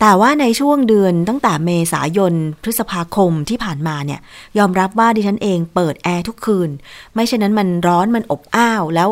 [0.00, 4.20] แต่ว่าในช่วงเดือนตั้งแต่เมษายนพฤษภาคมที่ผ่านมาเนี่ย
[4.58, 6.70] ยอมรับว่าดิฉันเองเปิดแอร์ทุกคืน
[7.14, 9.08] ไม่เช่นนั้นมันร้อนมันอบอ้าวแล้ว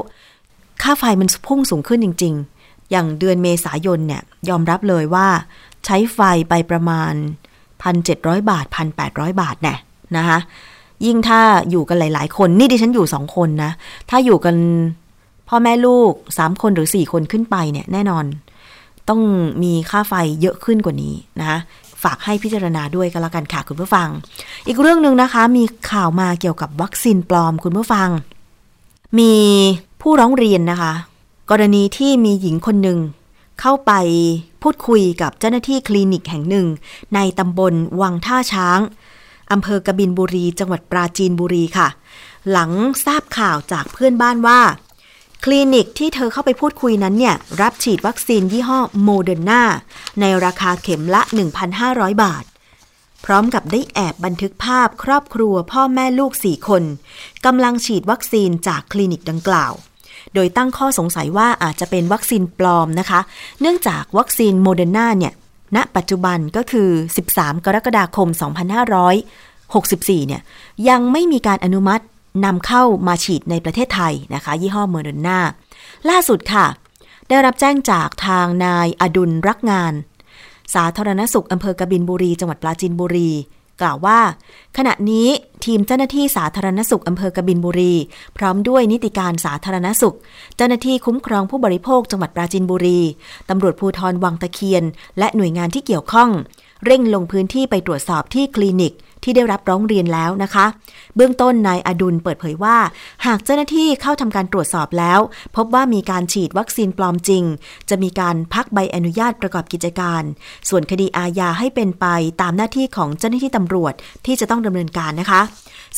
[0.83, 5.29] ค่าไฟมันพุ่งสูงขึ้นจริง ๆ อย่างเดือนเมษายนเนี่ยยอมรับเลยว่า
[5.87, 7.13] ใช้ไฟไปประมาณ
[7.83, 8.65] 1,700 บาท
[9.03, 9.75] 1,800 บาทแน่
[10.17, 10.39] นะคะ
[11.07, 11.41] ยิ่งถ้า
[11.71, 13.73] อยู่กันหลาย ๆ คนนี่ดิฉันอยู่สองคนนะ
[14.11, 14.57] ถ้าอยู่กัน
[15.49, 18.25] พ่อแม่ลูกสามคนหรือสี่คนขึ้นไปเนี่ยแน่นอน
[19.09, 19.21] ต้อง
[19.63, 21.59] มีค่าไฟเยอะขึ้นกว่านี้นะคะ
[22.03, 24.09] ฝากให้พิจารณาด้วยกันละกันค่ะคุณผู้ฟัง
[24.67, 28.09] อีกเรื่องหนึ่งนะคะ มีข่าวมาเกี่ยวกับวัคซีนปลอมคุณผู้ฟัง
[29.19, 29.33] มี
[30.01, 30.93] ผู้ร้องเรียนนะคะ
[31.51, 32.99] กรณีที่มีหญิงคนหนึ่ง
[33.61, 33.93] เข้าไป
[34.63, 36.67] พูดคุยกับเจ้าหน้าที่คลินิกแห่งหนึ่ง
[37.15, 38.81] ในตำบลวังท่าช้าง
[39.53, 41.89] อำเภอกบินบุรี จังหวัดปราจีนบุรีค่ะ
[42.51, 42.71] หลัง
[43.05, 44.61] ทราบข่าวจากเพื่อนบ้านว่า
[45.45, 49.63] คลินิกที่เธอเข้าไปพูดคุยนั้นเนี่ย รับฉีดวัคซีนยี่ห้อโมเดอร์นา
[50.21, 51.23] ในราคาเข็มละ
[51.73, 52.45] 1,500 บาท
[53.25, 56.83] พร้อมกับได้แอบบันทึกภาพครอบครัวพ่อแม่ลูกสี่คน
[57.47, 59.73] กำลังฉีดวัคซีนจากคลินิกดังกล่าว
[60.37, 63.21] โดยตั้งข้อสงสัยว่าอาจจะเป็นวัคซีนปลอมนะคะ
[63.61, 65.33] เนื่องจากวัคซีนโมเดอร์นาเนี่ย
[65.77, 66.89] ณ ปัจจุบันก็คือ
[67.29, 68.29] 13 กรกฎาคม
[69.09, 70.43] 2564 เนี่ย
[70.89, 72.05] ยังไม่มีการอนุมัติ
[72.45, 75.39] นำเข้ามาฉีดในประเทศไทยนะคะ ยี่ห้อโมเดอร์นา
[76.11, 76.67] ล่าสุดค่ะ
[77.29, 79.93] ได้รับแจ้งจากทางนายอดุลรักงาน
[80.75, 83.31] สาธารณสุขอำเภอกบินบุรี จังหวัดปราจีนบุรี
[83.81, 84.21] กล่าวว่า
[84.77, 85.29] ขณะนี้
[85.65, 87.95] ทีมเจ้าหน้าที่สาธารณสุขอำเภอกบินบุรี
[88.37, 90.17] พร้อมด้วยนิติการสาธารณสุข
[90.57, 93.01] เจ้าหน้าที่คุ้มครองผู้บริโภคจังหวัดปราจีนบุรี
[93.49, 94.85] ตำรวจภูธรวังตะเคียน
[95.19, 96.31] และหน่วยงานที่เกี่ยวข้อง
[96.85, 98.93] เร่งลงพื้นที่ไปตรวจสอบที่คลินิก
[99.27, 100.67] ที่ได้รับร้องเรียนแล้วนะคะ
[101.17, 102.77] เบื้องต้นนายอดุลเปิดเผยว่า
[103.27, 105.21] หากเจ้าหน้าที่เข้าทำการตรวจสอบแล้ว
[105.57, 107.45] พบว่ามีการฉีดวัคซีนปลอมจริง
[107.89, 110.23] จะมีการพักใบอนุญาตประกอบกิจการ
[110.69, 112.07] ส่วนคดีอาญาให้เป็นไป
[112.41, 113.95] ตามหน้าที่ของเจ้าหน้าที่ตำรวจ
[114.27, 115.43] ที่จะต้องดำเนินการนะคะ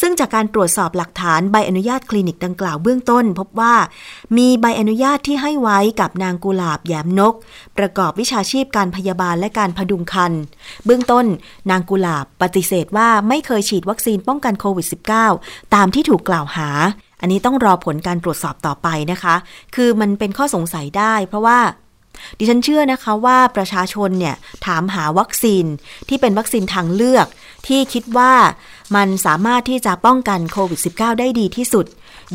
[0.01, 3.75] ซึ่งจากการตรวจสอบหลักฐานใบอนุญาตคลินิกดังกล่าวเบื้องต้น พบว่า
[4.37, 7.35] มีใบอนุญาตที่ให้ไว้กับนางกุหลาบแยมนก
[7.79, 10.33] ประกอบวิชาชีพการพยาบาลและการพดุงคัน
[10.85, 11.27] เบื้องต้น
[11.71, 14.87] นางกุหลาบปฏิเสธว่าไม่เคยฉีดวัคซีนป้องกันโควิด
[15.31, 16.69] -19 ตามที่ถูกกล่าวหา
[17.21, 19.35] อันนี้ต้องรอผลการตรวจสอบต่อไปนะคะ
[19.75, 21.59] คือมันเป็นข้อสงสัยได้ เพราะว่า
[22.39, 25.65] ดิฉันเชื่อนะคะว่าประชาชนเนี่ยถามหาวัคซีน
[26.09, 27.27] ที่เป็นวัคซีนทางเลือก
[27.67, 28.33] ที่คิดว่า
[28.97, 31.87] มันสามารถที่จะป้องกันโควิด -19 ได้ดีที่สุด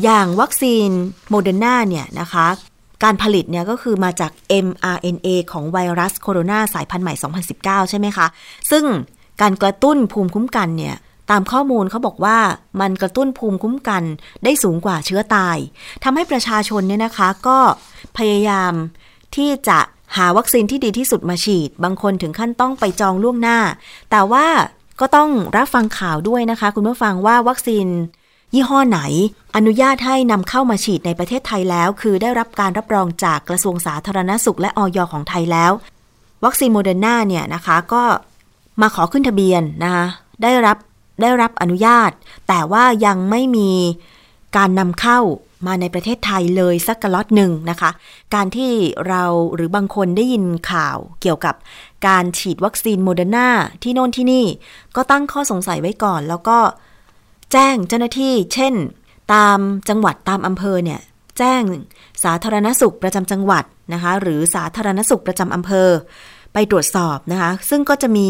[0.02, 0.88] อย่างวัคซีน
[1.30, 2.46] โมเดอร์นาเนี่ยนะคะ
[3.04, 4.32] การผลิตเนี่ยก็คือมาจาก
[4.66, 7.14] mRNA ของไวรัสโคโรนาสายพันธุ์ใหม่
[7.52, 8.26] 2019 ใช่ไหมคะ
[8.70, 8.84] ซึ่ง
[9.40, 10.96] การกระตุ้นภูมิคุ้มกันเนี่ย
[11.30, 12.38] ตามข้อมูลเขาบอกว่า
[12.80, 14.02] มันกระตุ้นภูมิคุ้มกัน
[14.44, 15.56] ได้สูงกว่าเชื้อตาย
[16.04, 17.58] ทำให้ประชาชนเนี่ยนะคะก็
[18.18, 18.72] พยายาม
[19.36, 19.78] ที่จะ
[20.16, 23.58] หาวัคซีนที่ดีที่สุดมาฉีด บางคนถึงขั้นต้องไปจองล่วงหน้า
[24.10, 24.46] แต่ว่า
[25.00, 27.86] ก็ต้องรับฟังข่าวด้วยนะคะ คุณผู้ฟังว่าวัคซีน
[28.54, 29.00] ยี่ห้อไหน
[29.56, 35.72] อนุญาตให้นำเข้ามาฉีดในประเทศไทยแล้ว คือได้รับการรับรองจากกระทรวงสาธารณสุขและอย.ของไทยแล้ว
[36.44, 38.02] วัคซีนโมเดอร์นาเนี่ยนะคะ ก็
[38.80, 40.06] มาขอขึ้นทะเบียนนะคะ
[40.42, 40.76] ได้รับ
[41.22, 42.10] ได้รับอนุญาต
[42.48, 43.70] แต่ว่ายังไม่มี
[44.56, 45.18] การนำเข้า
[45.66, 47.90] มาในประเทศไทยเลยสักล็อตหนึ่งนะคะ
[48.34, 48.72] การที่
[49.08, 51.54] เราหรือบางคนได้ยินข่าวเกี่ยวกับ
[52.06, 53.48] การฉีดวัคซีนโมเดอร์นา
[53.82, 54.44] ที่โน่นที่นี่
[54.96, 56.58] ก็ตั้งข้อสงสัยไว้ก่อน แล้วก็
[57.52, 58.74] แจ้งเจ้าหน้าที่ เช่น
[59.34, 59.58] ตาม
[59.88, 61.00] จังหวัดตามอำเภอเนี่ย
[61.38, 61.62] แจ้ง
[62.24, 65.88] สาธารณสุขประจำจังหวัดนะคะ หรือสาธารณสุขประจำอำเภอ
[66.54, 68.28] ไปตรวจสอบนะคะ ซึ่งก็จะมี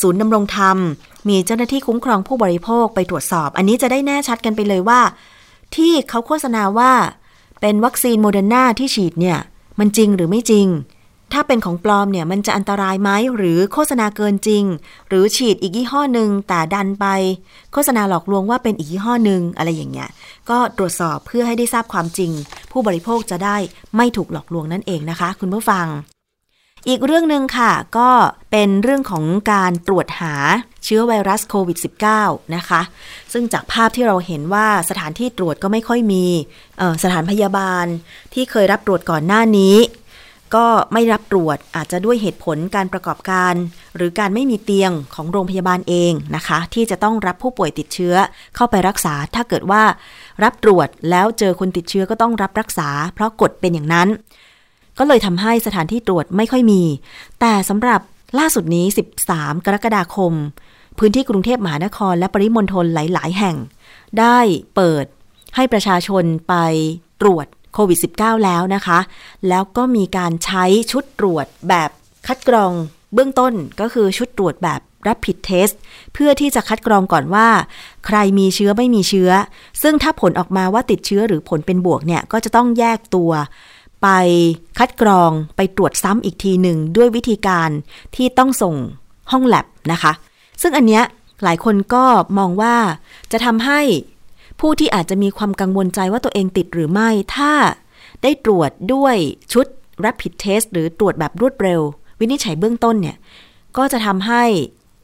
[0.00, 0.76] ศูนย์ดำรงธรรม
[1.28, 5.00] มีเจ้าหน้าที่คุ้มครองผู้บริโภคไปตรวจสอบ อันนี้จะได้แน่ชัดกันไปเลยว่า
[5.76, 6.92] ที่เขาโฆษณาว่า
[7.60, 9.38] เป็นวัคซีนโมเดอร์นาที่ฉีดเนี่ย
[9.78, 10.66] มันจริงหรือไม่จริง
[11.32, 14.64] ถ้าเป็นของปลอมเนี่ยมันจะอันตรายไหมหรือโฆษณาเกินจริง
[15.08, 17.06] หรือฉีดอีกยี่ห้อหนึ่งแต่ดันไป
[17.72, 20.08] โฆษณาหลอกลวงว่าเป็นอีกยี่ห้อหนึ่งอะไรอย่างเงี้ย
[20.50, 22.30] ก็ตรวจสอบเพื่อให้ได้ทราบความจริง
[22.72, 23.56] ผู้บริโภคจะได้
[23.96, 25.86] ไม่ถูกหลอกลวงนั่นเองนะคะ คุณผู้ฟัง
[26.88, 28.10] อีกเรื่องหนึ่งค่ะ ก็
[28.50, 30.34] เป็นเรื่องของการตรวจหา
[30.84, 31.78] เชื้อไวรัสโควิด
[32.16, 32.80] -19 นะคะ
[33.32, 36.24] ซึ่งจากภาพที่เราเห็นว่าสถานที่ตรวจก็ไม่ค่อยมี
[37.02, 37.86] สถานพยาบาล
[38.34, 39.76] ที่เคยรับตรวจก่อนหน้านี้
[40.54, 43.54] ก็ไม่รับตรวจอาจจะด้วยเหตุผลการประกอบการ
[43.96, 48.14] หรือการไม่มีเตียงของโรงพยาบาลเองนะคะ ที่จะต้องรับผู้ป่วยติดเชื้อ
[48.56, 49.82] เข้าไปรักษา ถ้าเกิดว่า
[50.44, 54.08] รับตรวจแล้วเจอคนติดเชื้อก็ต้องรับรักษา เพราะกฎเป็นอย่างนั้น
[54.98, 56.82] ก็เลยทำให้สถานที่ตรวจไม่ค่อยมี
[57.40, 58.00] แต่สำหรับ
[58.38, 58.86] ล่าสุดนี้
[59.26, 60.32] 13 กรกฎาคม
[60.98, 63.56] พื้นที่กรุงเทพมหานครและปริมณฑลหลาย ๆ แห่ง
[64.18, 64.38] ได้
[64.74, 65.04] เปิด
[65.56, 66.54] ให้ประชาชนไป
[67.22, 68.98] ตรวจโควิด -19 แล้วนะคะ
[69.48, 71.90] แล้วก็มีการใช้ชุดตรวจแบบ
[72.26, 72.72] คัดกรอง
[73.14, 75.74] เบื้องต้นก็คือชุดตรวจแบบ rapid test
[76.14, 77.48] เพื่อที่จะคัดกรองก่อนว่า
[78.06, 79.30] ใครมีเชื้อไม่มีเชื้อ
[79.82, 83.30] ซึ่งถ้าผลออกมาว่าติดเชื้อหรือผลเป็นบวกเนี่ย ก็จะต้องแยกตัว
[84.04, 84.08] ไป
[84.78, 87.70] คัดกรองไปตรวจซ้ำอีกทีหนึ่งด้วยวิธีการ
[88.16, 88.74] ที่ต้องส่ง
[89.30, 90.12] ห้องแลบนะคะ
[90.62, 91.04] ซึ่งอันเนี้ย
[91.44, 92.04] หลายคนก็
[92.38, 92.76] มองว่า
[93.32, 93.80] จะทำให้
[94.60, 97.52] ผู้ที่อาจจะมีความกังวลใจว่าตัวเองติดหรือไม่ ถ้า
[98.22, 99.16] ได้ตรวจด้วย
[99.52, 99.66] ชุด
[100.04, 101.80] rapid test หรือตรวจแบบรวดเร็ว
[102.20, 103.16] วินิจฉัยเบื้องต้นเนี่ย
[103.76, 104.44] ก็จะทำให้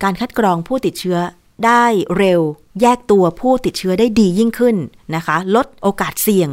[0.02, 1.18] การคัดกรองผู้ติดเชื้อ
[1.66, 1.84] ได้
[2.18, 2.40] เร็ว
[2.80, 4.76] แยกตัวผู้ติดเชื้อได้ดียิ่งขึ้น
[5.14, 6.50] นะคะ ลดโอกาสเสี่ยง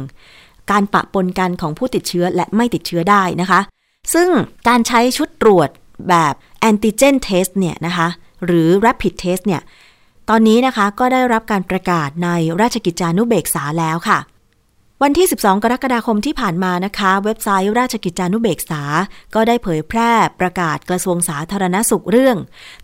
[0.70, 3.60] การปะปนกันของผู้ติดเชื้อและไม่ติดเชื้อได้นะคะ
[4.14, 4.28] ซึ่ง
[4.68, 5.68] การใช้ชุดตรวจ
[6.08, 8.08] แบบแอนติเจนเทสเนี่ยนะคะ
[8.44, 9.62] หรือ rapid test เนี่ย
[10.28, 12.28] ตอนนี้นะคะก็ได้รับการประกาศใน
[12.60, 14.18] ราชกิจจานุเบกษาแล้วค่ะ
[15.02, 18.82] วันที่ 12 กรกฎาคมที่ผ่านมานะคะ เว็บไซต์ราชกิจจานุเบกษา
[19.34, 22.36] ก็ได้เผยแพร่ประกาศกระทรวงสาธารณสุขเรื่อง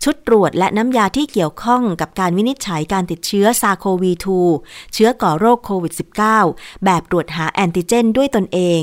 [0.03, 4.11] ชุดตรวจและน้ำยาที่เกี่ยวข้องกับการวินิจฉัยการติดเชื้อซาโควี
[4.53, 5.93] 2 เชื้อก่อโรคโควิด
[6.39, 8.81] -19 แบบตรวจหาแอนติเจนด้วยตนเอง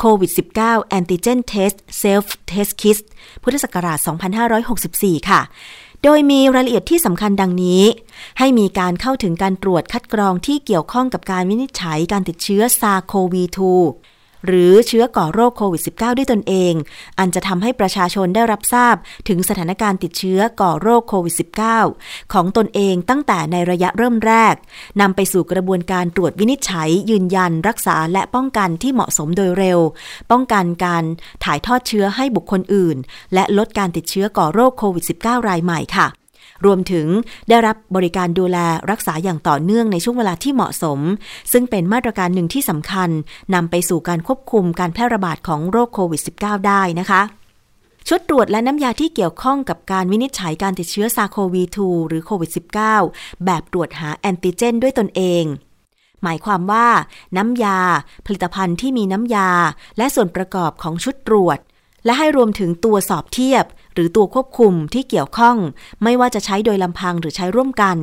[0.00, 2.98] COVID-19 antigen test self-test kits
[3.42, 3.98] พุทธศักราช
[4.64, 5.40] 2564 ค่ะ
[6.04, 7.82] โดยมีรายละเอียดที่สำคัญดังนี้
[8.38, 14.13] ให้มีการเข้าถึงการตรวจคัดกรองที่เกี่ยวข้องกับการวินิจฉัยการติดเชื้อ SARS-CoV-2
[14.46, 16.74] หรือเชื้อก่อโรคโควิด -19 ด้วยตนเอง
[17.18, 18.94] อันจะทำให้ประชาชนได้รับทราบ
[19.28, 21.34] ถึงสถานการณ์ติดเชื้อก่อโรคโควิด
[21.82, 24.54] -19 ของตนเองตั้งแต่ในระยะเริ่มแรก
[25.00, 29.78] นำไปสู่กระบวนการตรวจวินิจฉัย ยืนยัน รักษาและป้องกันที่เหมาะสมโดยเร็ว
[30.30, 31.04] ป้องกันการ
[31.44, 32.96] ถ่ายทอดเชื้อให้บุคคลอื่น
[33.34, 36.08] และลดการติดเชื้อก่อโรคโควิด -19 รายใหม่ค่ะ
[36.64, 37.06] รวมถึง
[37.48, 38.58] ได้รับบริการดูแล
[38.90, 40.98] รักษาอย่างต่อเนื่องในช่วงเวลาที่เหมาะสม
[41.52, 43.10] ซึ่งเป็นมาตรการหนึ่งที่สำคัญ
[43.54, 47.22] นำไปสู่การควบคุมการแพร่ระบาดของโรคโควิด -19 ได้นะคะ
[48.08, 52.50] ชุดตรวจและน้ำยาที่เกี่ยวข้องกับการวินิจฉัยการติดเชื้อซาโควี 2 หรือโควิด
[52.96, 55.44] -19 แบบตรวจหาแอนติเจนด้วยตนเอง
[56.22, 56.86] หมายความว่า
[57.36, 57.78] น้ำยา
[58.26, 59.50] ผลิตภัณฑ์ที่มีน้ำยา
[59.98, 61.58] และส่วนประกอบของชุดตรวจ
[62.04, 63.64] และให้รวมถึงตัวสอบเทียบ
[63.94, 65.56] หรือตัวควบคุมที่เกี่ยวข้อง
[66.02, 67.96] ไม่ว่าจะใช้โดยลำพังหรือใช้ร่วมกัน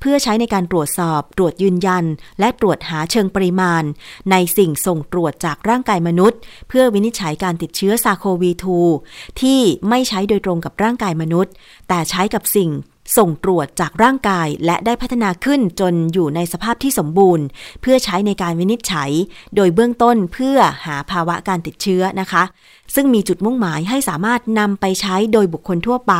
[0.00, 2.04] เพื่อใช้ในการตรวจสอบ ตรวจยืนยัน
[2.40, 3.82] และตรวจหาเชิงปริมาณ
[4.30, 8.50] ในสิ่งส่งตรวจจากร่างกายมนุษย์ เพื่อวินิจฉัยการติดเชื้อซาโควี
[8.96, 11.52] 2ที่ไม่ใช้โดยตรงกับร่างกายมนุษย์
[11.88, 12.70] แต่ใช้กับสิ่ง
[13.16, 17.44] ส่งตรวจจากร่างกายและได้พัฒนาขึ้นจนอยู่ในสภาพที่สมบูรณ์
[17.80, 19.10] เพื่อใช้ในการวินิจฉัย
[19.56, 20.56] โดยเบื้องต้นเพื่อ
[20.86, 22.42] หาภาวะการติดเชื้อนะคะ
[22.94, 26.14] ซึ่งมีจุดมุ่งหมายให้สามารถนำไปใช้โดยบุคคลทั่วไป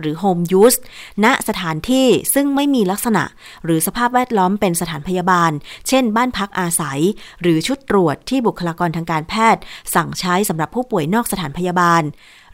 [0.00, 0.78] หรือ Home Use
[1.24, 3.24] ณสถานที่ซึ่งไม่มีลักษณะ
[3.64, 5.50] หรือสภาพแวดล้อมเป็นสถานพยาบาล
[5.88, 7.00] เช่น บ้านพักอาศัย
[7.42, 9.62] หรือชุดตรวจที่บุคลากรทางการแพทย์
[9.94, 12.02] สั่งใช้สำหรับผู้ป่วยนอกสถานพยาบาล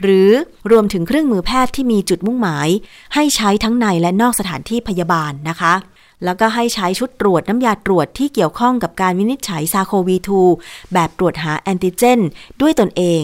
[0.03, 0.31] หรือ
[0.71, 2.69] รวมถึงเครื่องมือแพทย์ที่มีจุดมุ่งหมาย
[3.15, 5.75] ให้ใช้ทั้งในและนอกสถานที่พยาบาลนะคะ
[6.25, 10.17] แล้วก็ให้ใช้ชุดตรวจน้ำยาตรวจที่เกี่ยวข้องกับการวินิจฉัยซาโควี
[10.55, 12.21] 2แบบตรวจหาแอนติเจน
[12.61, 13.23] ด้วยตนเอง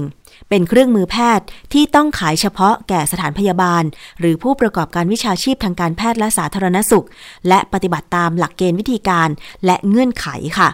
[0.49, 3.83] เป็นเครื่องมือแพทย์ที่ต้องขายเฉพาะแก่สถานพยาบาล
[4.21, 7.07] หรือผู้ประกอบการวิชาชีพทางการแพทย์และสาธารณสุข
[7.49, 9.29] และปฏิบัติตามหลักเกณฑ์วิธีการ
[9.67, 10.27] และเงื่อนไข
[10.59, 10.69] ค่ะ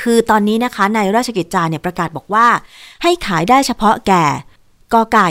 [0.00, 2.46] คือตอนนี้นะคะในราชกิจจาเนี่ยประกาศบอกว่า
[3.02, 4.24] ให้ขายได้เฉพาะแก่
[4.92, 5.28] กอไก่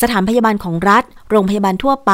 [0.00, 2.12] สถานพยาบาลของรัฐ โรงพยาบาลทั่วไป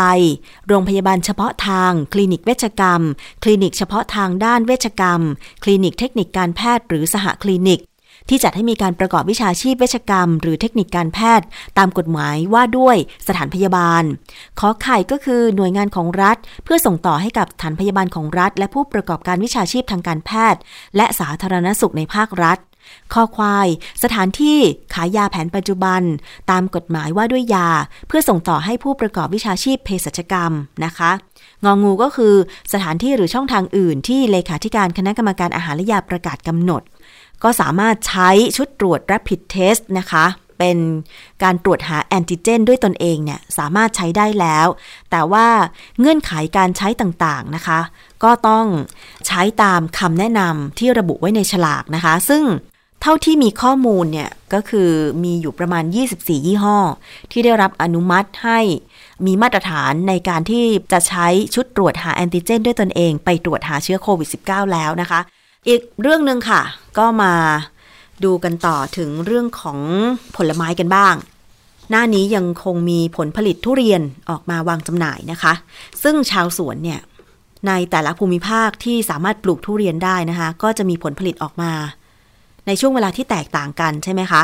[0.69, 3.03] โรงพยาบาลเฉพาะทาง คลินิกเวชกรรม
[3.43, 5.21] คลินิกเฉพาะทางด้านเวชกรรม
[5.65, 7.81] คลินิกเทคนิคการแพทย์หรือสหคลินิก
[8.29, 11.47] ที่จัดให้มีการประกอบวิชาชีพเวชกรรม หรือเทคนิคการแพทย์
[11.79, 12.97] ตามกฎหมายว่าด้วย
[13.29, 14.03] สถานพยาบาล
[14.61, 20.61] ขอไข่ก็คือหน่วยงานของรัฐ เพื่อส่งต่อให้กับสถานพยาบาลของรัฐ และผู้ประกอบการวิชาชีพทางการแพทย์
[20.97, 22.59] และสาธารณสุขในภาครัฐ
[23.13, 23.69] คอควาย
[24.03, 24.59] สถานที่
[24.95, 26.03] ขายยาแผนปัจจุบัน
[26.51, 27.69] ตามกฎหมายว่าด้วยยา
[28.09, 30.53] เพื่อส่งต่อให้ผู้ประกอบวิชาชีพเภสัชกรรม
[30.85, 31.11] นะคะ
[31.65, 32.35] งองูก็คือ
[32.73, 36.83] สถานที่หรือช่องทางอื่นที่เลขาธิการคณะกรรมการอาหารและยาประกาศกำหนด
[37.43, 40.27] ก็สามารถใช้ชุดตรวจ rapid test นะคะ
[40.59, 40.79] เป็น
[41.43, 44.67] การตรวจหาแอนติเจนด้วยตนเองเนี่ยสามารถใช้ได้แล้ว
[45.11, 45.47] แต่ว่า
[46.01, 47.81] เงื่อนไขการใช้ต่างๆนะคะ
[48.25, 48.67] ก็ต้อง
[49.27, 52.45] ใช้ตามคำแนะนำที่ระบุไว้ในฉลากนะคะ ซึ่ง
[53.03, 54.91] เท่าที่มีข้อมูลเนี่ยก็คือ
[55.25, 56.79] มีอยู่ประมาณ 24 ยี่ห้อ
[57.33, 58.61] ที่ได้รับอนุมัติให้
[59.27, 65.21] มีมาตรฐานในการที่จะใช้ชุดตรวจหาแอนติเจน ด้วยตนเอง ไปตรวจหาเชื้อโควิด -19 แล้วนะคะ
[65.69, 66.63] อีกเรื่องหนึ่งค่ะ
[66.99, 67.33] ก็มา
[68.25, 69.79] ดูกันต่อถึงเรื่องของ
[70.37, 71.15] ผลไม้กันบ้าง
[71.91, 75.53] หน้านี้ยังคงมีผลผลิตทุเรียนออกมาวางจำหน่ายนะคะ
[76.03, 77.01] ซึ่งชาวสวนเนี่ย
[77.67, 81.73] ในแต่ละภูมิภาคที่สามารถปลูกทุเรียนได้นะคะ ก็จะมีผลผลิตออกมา
[82.67, 84.43] ในช่วงเวลาที่แตกต่างกันใช่ไหมคะ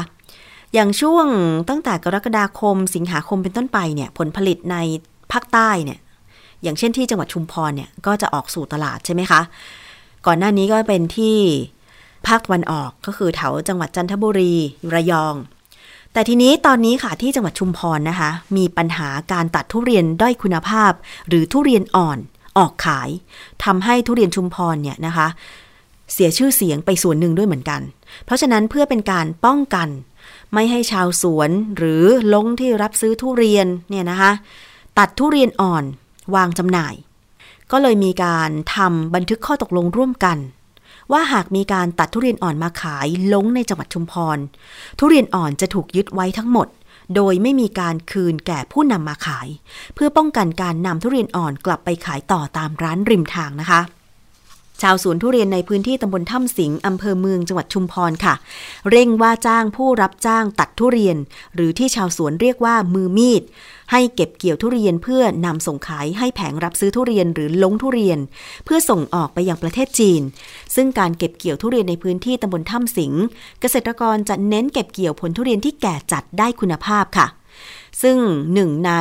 [0.75, 1.27] อย่างช่วง
[1.69, 4.77] ตั้งแต่กรกฎาคม สิงหาคมเป็นต้นไปเนี่ยผลผลิตใน
[5.33, 5.99] ภาคใต้เนี่ย
[6.63, 9.41] อย่างเช่นที่จังหวัดชุมพรเนี่ยก็จะออกสู่ตลาดใช่ไหมคะ
[10.27, 11.39] ก่อนหน้านี้ก็เป็นที่
[12.27, 14.55] ภาคตะวันออกก็คือแถวจังหวัดจันทบุรี
[14.95, 15.35] ระยอง
[16.13, 20.93] แต่ทีนี้ตอนนี้ค่ะที่จังหวัดชุมพรนะคะ มีปัญหาการตัดทุเรียนด้อยคุณภาพ
[21.29, 22.19] หรือทุเรียนอ่อน
[22.59, 23.09] ออกขาย
[23.65, 25.29] ทำให้ทุเรียนชุมพรเนี่ยนะคะ
[26.13, 27.81] เสียชื่อเสียงไปส่วนหนึ่งด้วยเหมือนกัน
[28.25, 29.89] เพราะฉะนั้นเพื่อเป็นการป้องกัน
[30.55, 32.05] ไม่ให้ชาวสวนหรือ
[32.35, 34.33] ลงที่รับซื้อทุเรียนเนี่ยนะคะ
[34.99, 35.85] ตัดทุเรียนอ่อน
[36.35, 36.95] วางจำหน่าย
[37.73, 40.39] ก็เลยมีการทำบันทึกข้อตกลงร่วมกัน
[41.13, 44.39] ว่าหากมีการตัดทุเรียนอ่อนมาขายล้งในจังหวัดชุมพร
[44.99, 46.69] ทุเรียนอ่อนจะถูกยึดไว้ทั้งหมด
[47.15, 49.49] โดยไม่มีการคืนแก่ผู้นำมาขาย
[49.95, 53.81] เพื่อป้องกันการนำทุเรียนอ่อนกลับไปขายต่อตามร้านริมทางนะคะ
[54.83, 58.35] ชาวสวนทุเรียนในพื้นที่ตำบลถ้ำสิงห์อำเภอเมืองจังหวัดชุมพรค่ะ
[58.91, 61.17] เร่งว่าจ้างผู้รับจ้างตัดทุเรียน
[61.55, 63.43] หรือที่ชาวสวนเรียกว่ามือมีด
[63.93, 68.19] ให้เก็บเกี่ยวทุเรียนเพื่อนำส่งขายให้แผงรับซื้อทุเรียนหรือลงทุเรียน
[68.65, 70.23] เพื่อส่งออกไปยังประเทศจีน
[70.75, 73.23] ซึ่งการเก็บเกี่ยวทุเรียนในพื้นที่ตำบลถ้ำสิงห์
[73.61, 77.27] เกษตรกรจะเน้นเก็บเกี่ยวผลทุเรียนที่แก่จัดได้คุณภาพค่ะ
[78.03, 78.17] ซึ่ง
[78.55, 78.93] หนึ่งใน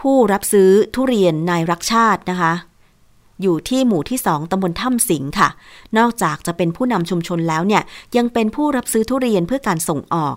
[0.00, 2.52] ผู้รับซื้อทุเรียนนายรักชาตินะคะ
[3.42, 5.48] อยู่ที่หมู่ที่ 2ตำบลถ้ำสิงค่ะ
[5.98, 7.82] นอกจากจะเป็นผู้นำชุมชนแล้วเนี่ย
[8.16, 10.36] ยังเป็นผู้รับซื้อทุเรียนเพื่อการส่งออก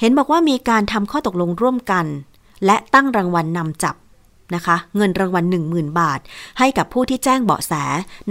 [0.00, 2.06] เห็นบอกว่ามีการทำข้อตกลงร่วมกัน
[2.64, 3.94] และตั้งรางวัลนนำจับ
[4.54, 6.20] นะคะ เงินรางวัล 10,000 บาท
[6.58, 7.72] ให้กับผู้ที่แจ้งเบาะแส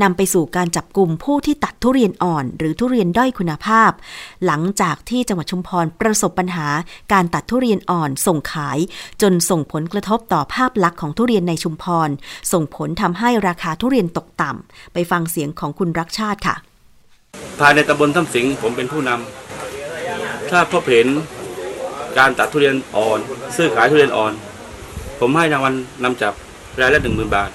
[0.01, 3.91] นำไปสู่การจับกลุ่มผู้ที่ตัดทุเรียนอ่อน หรือทุเรียนด้อยคุณภาพ
[4.45, 6.67] หลังจากที่จังหวัดชุมพรประสบปัญหา
[7.13, 8.79] การตัดทุเรียนอ่อนส่งขาย
[9.21, 12.09] จนส่งผลกระทบต่อภาพลักษณ์ของทุเรียนในชุมพร
[12.51, 16.55] ส่งผลทำให้ราคาทุเรียนตกต่ำไปฟังเสียงของคุณรักชาติค่ะ
[17.59, 21.07] ภายในตำบลถ้ำสิงห์ผมเป็นผู้นำถ้าพบเห็น
[22.17, 23.19] การตัดทุเรียนอ่อน
[23.55, 24.33] ซื้อขายทุเรียนอ่อน
[25.19, 25.73] ผมให้รางวัล
[26.03, 26.33] นำจับ
[26.81, 27.49] รายละหนึ่งหมื่นบาท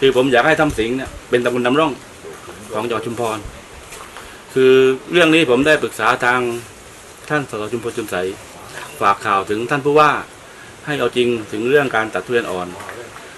[0.00, 1.92] คือผมอยากให้ถ้ำสิงห์เนี่ยเป็นตำบลนำร่อง
[2.72, 3.38] ของจังหวัดชุมพร
[4.54, 4.72] คือ
[5.12, 6.40] เรื่องนี้ผมได้ปรึกษาทาง
[7.28, 8.16] ท่านสสชุมพลจุมใส
[9.00, 10.10] ฝากข่าวถึงท่านผู้ว่า
[10.86, 12.68] ให้เอาจริงถึงเรื่องการตัดทุเรียนอ่อน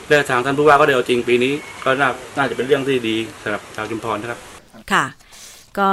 [0.09, 1.53] และทางท่านผู้ว่าก็ได้เอาจริงปีนี้
[1.85, 4.39] ก็น่าน่าจะเป็นเรื่องที่ดีสำหรับชาวชุมพรนะครับ
[4.93, 5.05] ค่ะ
[5.79, 5.91] ก็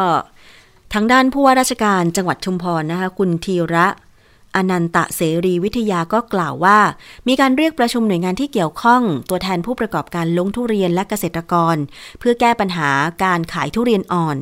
[0.94, 3.88] ทางด้านผู้ว่าราชการจังหวัดชุมพรนะคะคุณธีระ
[4.56, 6.80] อนันตะเสรีวิทยาก็กล่าวว่า
[7.28, 11.76] มีการเรียกประชุมหน่วยงานที่เกี่ยวข้อง ตัวแทนผู้ประกอบการลงทุเรียนและเกษตรกร
[12.20, 12.90] เพื่อแก้ปัญหา
[13.24, 14.38] การขายทุเรียนอ่อน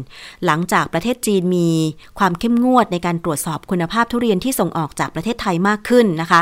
[0.46, 1.70] หลังจากประเทศจีนมี
[2.20, 6.42] ความเข้มงวดในการตรวจสอบคุณภาพทุเรียนที่ส่งออกจากประเทศไทยมากขึ้นนะคะ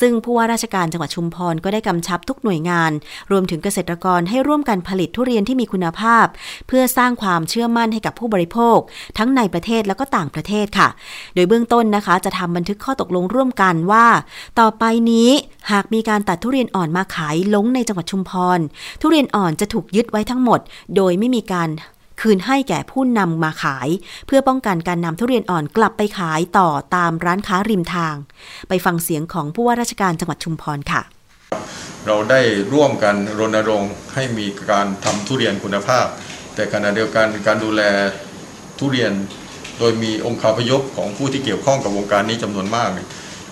[0.00, 2.90] ซึ่งผู้ว่าราชการจังหวัดชุมพรก็ได้กำชับทุกหน่วยงาน
[3.30, 6.26] รวมถึงเกษตรกรให้ร่วมกันผลิตทุเรียนที่มีคุณภาพ
[6.68, 8.78] เพื่อสร้างความเชื่อมั่นให้กับผู้บริโภค
[9.18, 10.88] ทั้งในประเทศและก็ต่างประเทศค่ะ
[11.34, 14.06] โดยเบื้องต้นนะคะ จะทำบันทึกข้อตกลงร่วมกันว่า
[14.60, 15.30] ต่อไปนี้
[15.72, 18.60] หากมีการตัดทุเรียนอ่อนมาขายลงในจังหวัดชุมพร
[19.00, 20.60] ทุเรียนอ่อนจะถูกยึดไว้ทั้งหมด
[20.96, 21.68] โดยไม่มีการ
[22.20, 23.88] คืนให้แก่ผู้นำมาขาย
[24.26, 28.14] เพื่อป้องกันการนำทุเรียนอ่อนกลับไปขายต่อตามร้านค้าริมทาง
[28.68, 31.02] ไปฟังเสียงของผู้ว่าราชการจังหวัดชุมพรค่ะ
[32.06, 32.40] เราได้
[32.72, 36.06] ร่วมกันรณรงค์ให้มีการทำทุเรียนคุณภาพ
[36.54, 37.82] แต่ขณะเดียวกันการดูแล
[38.78, 39.12] ทุเรียน
[39.78, 43.08] โดยมีองค์คาพยพของผู้ที่เกี่ยวข้องกับวงการนี้จำนวนมากเนี่ย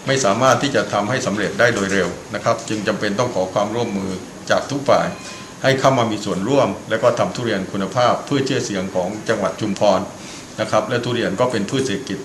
[0.07, 4.11] ไม่สามารถที่จะทำให้สำเร็จได้โดยเร็วนะครับ จึงจำเป็นต้องขอความร่วมมือ
[4.51, 5.07] จากทุกฝ่าย
[5.63, 10.01] ให้เข้ามามีส่วนร่วม และก็ทำทุเรียนคุณภาพเพื่อเชื่อเสียงของจังหวัดชุมพร
[10.61, 12.19] นะครับ และทุเรียนก็เป็นพืชเศรษฐกิจ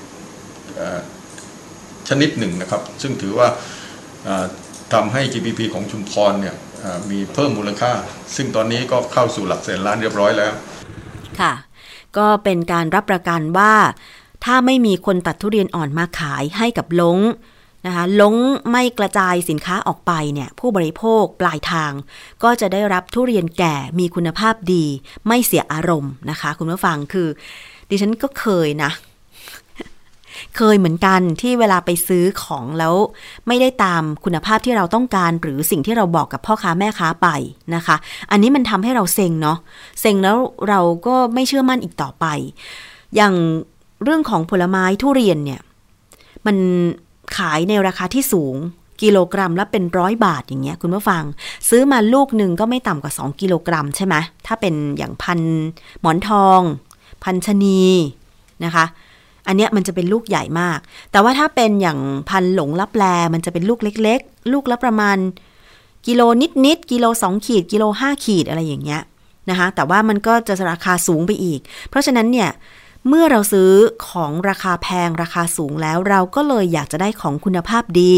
[2.09, 3.47] ชนิดหนึ่งนะครับ ซึ่งถือว่า
[4.23, 4.45] เอ่อ
[4.93, 6.55] ทำให้ GDP ของชุมพรเนี่ย
[7.12, 7.91] มีเพิ่มมูลค่า
[8.35, 10.53] ซึ่งตอนนี้ก็เข้าสู่หลักแสนล้านเรียบร้อยแล้ว
[11.39, 11.51] ค่ะ
[12.17, 13.74] ก็เป็นการรับประกันว่า
[14.45, 17.19] ถ้าไม่มีคนตัดทุเรียนอ่อนมาขายให้กับลง
[17.86, 18.36] นะคะลง
[18.72, 21.91] ไม่กระจายสินค้าออกไปเนี่ยผู้บริโภคปลายทาง
[22.43, 24.86] ก็จะได้รับทุเรียนแก่มีคุณภาพดี
[25.28, 27.28] ไม่เสียอารมณ์นะคะ คุณผู้ฟังคือ
[27.89, 28.91] ดิฉันก็เคยนะ
[30.56, 32.93] เคยเหมือนกันที่เวลาไปซื้อของแล้ว
[33.47, 37.28] ไม่ได้ตามคุณภาพที่เราต้องการ หรือสิ่งที่เราบอกกับพ่อค้าแม่ค้าไป
[37.75, 37.95] นะคะ
[38.32, 39.58] อันนี้มันทำให้เราเซ็งเนาะ
[40.02, 40.38] เซ็งแล้ว
[40.69, 42.25] เราก็ไม่เชื่อมั่นอีกต่อไป
[43.15, 43.34] อย่าง
[44.04, 45.62] เรื่องของผลไม้ทุเรียนเนี่ย
[46.45, 46.58] มัน
[47.38, 48.56] ขายในราคาที่สูง
[49.02, 51.23] กิโลกรัมละเป็นร้อยบาทอย่างเงี้ยคุณผู้ฟัง
[51.69, 55.39] ซื้อมาลูกหนึ่งก็ไม่ต่ำกว่า 2 กิโลกรัมใช่ไหมถ้าเป็นอย่างพัน
[56.02, 56.62] หมอนทอง
[57.23, 57.84] พันชะนี
[58.65, 58.86] นะคะ
[59.47, 60.80] อันเนี้ยมันจะเป็นลูกใหญ่มาก
[61.12, 61.99] แต่ว่าถ้าเป็นอย่าง
[62.30, 65.17] พันหลงลับแลมันจะเป็นลูกเล็ก ๆ ลูกละประมาณ
[66.08, 66.21] กิโล
[66.65, 69.02] นิดๆกิโลสองขีด กิโลห้าขีดอะไรอย่างเงี้ย
[69.49, 72.49] นะคะ แต่ว่ามันก็จะราคาสูงไปอีก เพราะฉะนั้นเนี่ย
[73.08, 73.71] เมื่อเราซื้อ
[74.10, 78.13] ของราคาแพงราคาสูงแล้วเราก็เลยอยากจะได้ของคุณภาพดี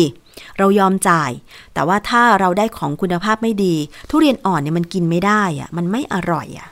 [0.57, 1.31] เรายอมจ่าย
[1.73, 3.75] แต่ว่าถ้าเราได้ของคุณภาพไม่ดี
[4.10, 6.67] ทุเรียนอ่อนเนี่ยมันกินไม่ได้อะมันไม่อร่อยอะ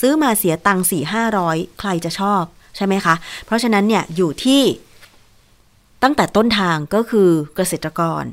[0.00, 2.42] ซื้อมาเสียตังค์สี่ห้าร้อยใครจะชอบ
[2.78, 3.14] ใช่ไหมคะ
[3.46, 4.62] เพราะฉะนั้นเนี่ยอยู่ที่
[6.02, 8.24] ตั้งแต่ต้นทางก็คือเกษตรกร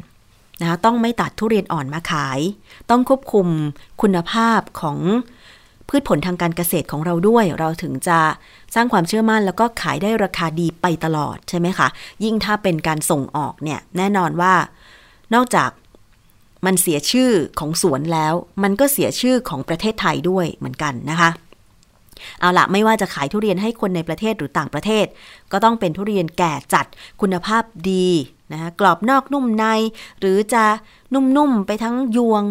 [0.61, 2.39] นะคะต้องไม่ตัดทุเรียนอ่อนมาขาย
[2.89, 3.47] ต้องควบคุม
[4.01, 4.97] คุณภาพของ
[5.89, 8.19] พืชผลทางการเกษตรของเราด้วย เราถึงจะ
[8.75, 11.87] สร้างความเชื่อมั่น แล้วก็ขายได้ราคาดีไปตลอดใช่ไหมคะ
[12.23, 14.53] ยิ่งถ้าเป็นการส่งออกเนี่ยแน่นอนว่า
[15.33, 15.69] นอกจาก
[16.65, 21.29] มันเสียชื่อของสวนแล้ว มันก็เสียชื่อของประเทศไทยด้วยเหมือนกันนะคะ
[22.39, 25.05] เอาละไม่ว่าจะขายทุเรียนให้คนในประเทศหรือต่างประเทศ
[25.51, 26.85] ก็ต้องเป็นทุเรียนแก่จัด
[27.21, 28.09] คุณภาพดี
[28.51, 29.65] นะคะกรอบนอกนุ่มใน
[30.19, 30.63] หรือจะ
[31.13, 32.43] นุ่มๆไปทั้งยวง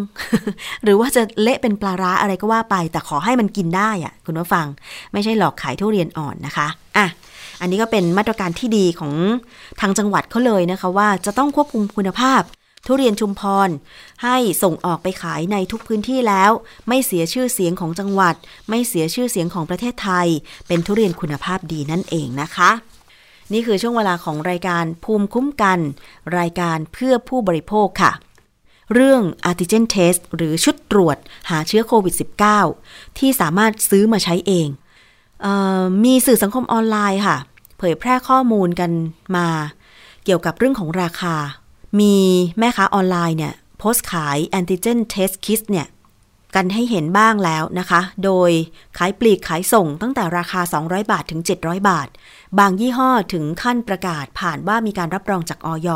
[0.83, 4.65] หรือว่าจะเละเป็นปลาร้าอะไรก็ว่าไป แต่ขอให้มันกินได้อะคุณผู้ฟัง
[5.13, 7.07] ไม่ใช่หลอกขายทุเรียนอ่อนนะคะอะ
[7.61, 9.13] อันนี้ก็เป็นมาตรการที่ดีของ
[9.81, 12.41] ทางจังหวัดเขาเลยนะคะว่าจะต้องควบคุมคุณภาพ
[12.85, 13.69] ทุเรียนชุมพร
[14.23, 16.51] ให้ส่งออกไปขายในทุกพื้นที่แล้ว
[16.87, 18.35] ไม่เสียชื่อเสียงของจังหวัด
[18.69, 20.27] ไม่เสียชื่อเสียงของประเทศไทย
[20.67, 22.71] เป็นทุเรียนคุณภาพดีนั่นเองนะคะ
[23.53, 25.79] นี่คือช่วงเวลาของรายการภูมิคุ้มกัน
[26.37, 28.11] รายการเพื่อผู้บริโภคค่ะ
[28.93, 31.17] เรื่อง antigen test หรือชุดตรวจ
[31.49, 32.15] หาเชื้อโควิด
[32.65, 34.67] -19 ที่สามารถซื้อมาใช้เอง
[35.41, 35.47] เอ
[35.81, 37.37] อมีสื่อสังคมออนไลน์ค่ะ
[37.77, 38.91] เผยแพร่ข้อมูลกัน
[39.35, 39.47] มา
[40.25, 41.35] เกี่ยวกับเรื่องของราคา
[41.99, 42.15] มี
[42.59, 45.87] แม่ค้าออนไลน์เนี่ยโพสต์ขาย antigen test kit เนี่ย
[46.55, 48.51] กันให้เห็นบ้างแล้วนะคะ โดย
[48.97, 52.07] ขายปลีกขายส่งตั้งแต่ราคา 200 บาทถึง 700 บาท
[52.59, 55.89] บางยี่ห้อถึงขั้นประกาศผ่านว่ามีการรับรองจากออย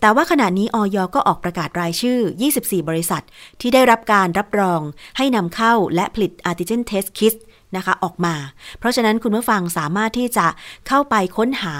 [0.00, 2.18] แต่ว่าขณะนี้ออยก็ออกประกาศรายชื่อ
[2.54, 3.22] 24 บริษัท
[3.60, 4.80] ที่ได้รับการรับรอง
[5.16, 7.34] ให้นำเข้าและผลิต antigen test kit
[7.76, 8.34] นะคะออกมา
[8.78, 10.46] เพราะฉะนั้นคุณผู้ฟังสามารถที่จะ
[10.88, 11.76] เข้าไปค้นหา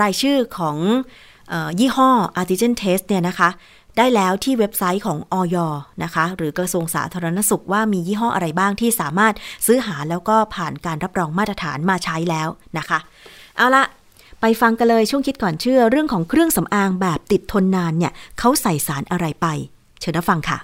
[0.00, 0.76] รายชื่อของ
[1.80, 3.50] ยี่ห้อ antigen test เนี่ยนะคะ
[3.96, 5.56] ได้แล้วที่เว็บไซต์ของออย
[6.02, 9.34] นะคะ หรือกระทรวงสาธารณสุขว่ามียี่ห้ออะไรบ้างที่สามารถ
[9.66, 12.98] ซื้อหาแล้วก็ผ่านการรับรองมาตรฐานมาใช้แล้วนะคะ
[13.56, 13.84] เอาละ
[14.40, 19.46] ไปฟังกันเลยช่วงคิดก่อนเชื่อเรื่องของเครื่องสำอางแบบติดทนนานเนี่ยเขาใส่สารอะไรไป
[20.00, 20.58] เชิญรับฟังค่ะ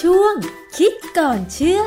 [0.00, 0.34] ช่วง
[0.76, 1.82] คิดก่อนเชื่อ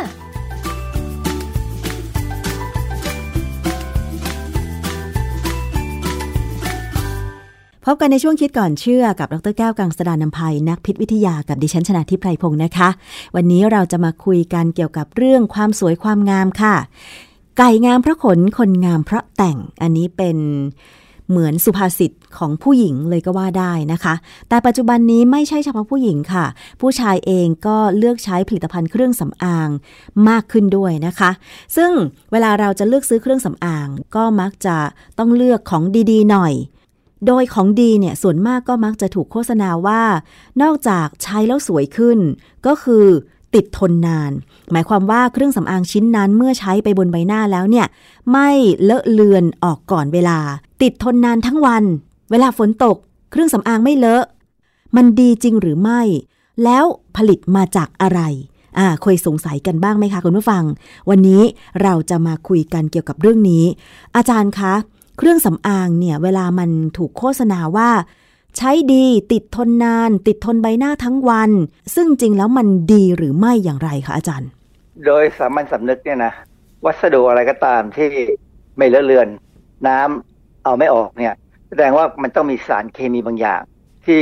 [7.90, 12.90] พบกันในช่วงคิดก่อนเชื่อกับดรแก้วกังสดานนภัยนักพิษวิทยากับดิฉันชนะทิพไพรพงศ์นะคะ
[13.36, 16.76] วันนี้เราจะมาคุยกันเกี่ยวกับเรื่องความสวยความงามค่ะ
[17.58, 20.38] ไก่งามเพราะขนคนงามเพราะแต่งอันนี้เป็น
[21.30, 24.14] เหมือนสุภาษิตของผู้หญิงเลยก็ว่าได้นะคะ
[24.50, 26.46] แต่ปัจจุบันนี้ไม่ใช่เฉพาะผู้หญิงค่ะ
[26.82, 29.70] ผู้ชายเองก็เลือกใช้ผลิตภัณฑ์เครื่องสำอาง
[30.30, 31.32] มากขึ้นด้วยนะคะ
[31.76, 31.92] ซึ่ง
[32.32, 34.78] เวลาเราจะเลือกซื้อเครื่องสำอาง ก็มักจะ
[35.18, 36.56] ต้องเลือกของดีๆ หน่อย
[37.26, 40.02] โดยของดีเนี่ยส่วนมากก็มักจะถูกโฆษณาว่า
[40.62, 42.20] นอกจากใช้แล้วสวยขึ้น
[42.66, 43.06] ก็คือ
[43.56, 44.32] ติดทนนาน
[44.72, 47.88] หมายความว่าเครื่องสำอางชิ้นนั้นเมื่อใช้ไปบนใบหน้าแล้วเนี่ย
[48.32, 48.50] ไม่
[48.84, 50.40] เลอะเลือนออกก่อนเวลา
[50.82, 51.84] ติดทนนานทั้งวัน
[52.32, 52.98] เวลาฝนตก
[53.32, 54.24] เครื่องสำอางไม่เลอะ
[54.96, 56.02] มันดีจริงหรือไม่
[56.64, 58.22] แล้วผลิตมาจากอะไร
[58.78, 60.64] อ่าเคยสงสัยกันบ้างไหมคะคุณผู้ฟัง
[61.10, 61.42] วันนี้
[61.82, 63.64] เราจะมาคุยกันเกี่ยวกับเรื่องนี้
[64.16, 64.74] อาจารย์คะ
[65.18, 67.90] เครื่องสำอางเนี่ยเวลามันถูกโฆษณาว่า
[68.58, 71.52] ใช้ดีติดทนนาน ติดทนใบหน้าทั้งวัน
[71.96, 74.50] ซึ่งจริงแล้วมันดีหรือไม่อย่างไรคะอาจารย์
[75.06, 76.34] โดยสามัญสำนึกเนี่ยนะ
[76.86, 78.10] วัสดุอะไรก็ตามที่
[78.78, 79.28] ไม่เลอะเลือน
[79.88, 81.34] น้ำเอาไม่ออกเนี่ย
[81.70, 83.62] แสดงว่ามันต้องมีสารเคมีบางอย่าง
[84.06, 84.22] ที่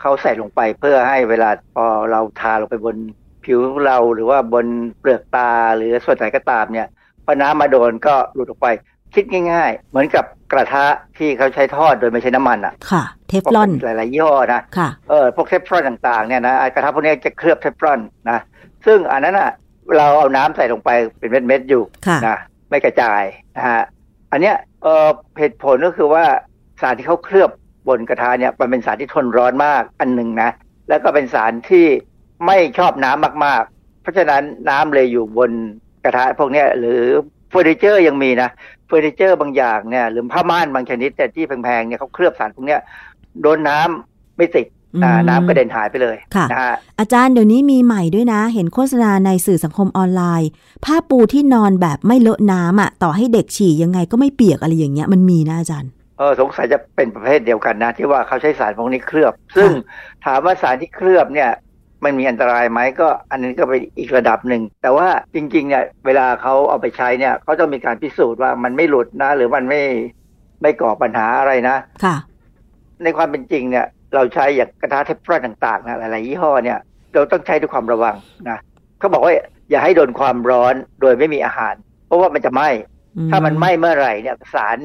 [0.00, 2.96] เขาใส่ลงไปเพื่อให้เวลาพอเราทาลงไปบน
[3.44, 4.66] ผิวเราหรือว่าบน
[5.00, 6.88] เปลือกตาหรือส่วนไหนก็ตามเนี่ย
[7.24, 8.68] พอน้ำมาโดนก็หลุดออกไป
[9.14, 10.84] คิดง่าย ๆ เหมือนกับกระทะ
[11.18, 18.00] ที่เขาใช้ทอดโดยไม่ใช้น้ำมันอะ ค่ะ เทฟลอน หลายๆยี่ห้อนะ ค่ะ เออ พวกเทฟลอนต่างๆเนี่ยนะไอ้กระทะพวกนี้จะเคลือบเทฟลอน
[18.30, 18.38] นะ
[18.86, 19.50] ซึ่งอันนั้นอะ
[19.96, 22.38] เราเอาน้ำใส่ลงไปเป็นเม็ดๆอยู่ค่ะนะ
[22.70, 23.22] ไม่กระจาย
[23.56, 23.82] นะฮะ
[24.32, 25.06] อันเนี้ยเออ
[25.38, 26.24] เหตุผลก็คือว่า
[26.80, 27.50] สารที่เขาเคลือบ
[27.88, 30.50] บนกระทะเนี่ยมันเป็นสารที่ทนร้อนมากอันหนึ่งนะ
[30.88, 31.86] แล้วก็เป็นสารที่
[32.46, 35.50] ไม่ชอบน้ำมากๆ เพราะฉะนั้นน้ำเลยอยู่บน
[36.04, 37.02] กระทะพวกเนี้ยหรือ
[37.54, 38.50] เฟอร์นิเจอร์ยังมีนะ
[38.86, 42.80] เฟอร์นิเจอร์บางอย่างเนี่ยหรือผ้าม่านบางชนิดแต่ที่แพงๆเนี่ยเขาเคลือบสารพวกเนี้ย
[43.42, 44.66] โดนน้ำไม่ติด
[45.04, 50.48] อ่าอืมน้ำกระเด็นหายไปเลยค่ะนะฮะอาจารย์เดี๋ยวนี้มีใหม่ด้วยนะ เห็นโฆษณาในสื่อสังคมออนไลน์
[50.84, 59.70] ผ้าปูที่นอนแบบไม่เลอะน้ำอะต่อให้เด็กฉี่ยังไงก็ไม่เปียกอะไรอย่างเงี้ยมันมีนะอาจารย์เออสงสัยจะเป็นประเภทเดียวกันนะ ที่ว่าเขาใช้สารพวกนี้เคลือบ ซึ่ง
[60.26, 61.50] ถามว่าสารที่เคลือบเนี่ย
[62.04, 69.82] มันมีอันตรายไหมก็อันนี้ก็เป็นอีกระดับหนึ่ง แต่ว่าจริงๆเนี่ยเวลาเขาเอาไปใช้เนี่ยเขาต้องมีการพิสูจน์ว่ามันไม่หลุดนะ หรือมันไม่
[70.62, 72.16] ไม่ก่อปัญหาอะไรนะค่ะ
[73.02, 76.78] ในความเป็นจริงเนี่ย เราใช้อย่างกระทะเทฟลอนต่างๆนะหลายๆยี่ห้อเนี่ย
[77.12, 78.16] เราต้องใช้ด้วยความระวัง
[78.48, 78.58] นะ
[78.98, 79.32] เขาบอกว่า
[79.70, 81.74] อย่าให้โดนความร้อนโดยไม่มีอาหาร
[82.06, 82.68] เพราะว่ามันจะไหม้
[83.30, 84.78] ถ้ามันไหม้เมื่อไหร่เนี่ย สาร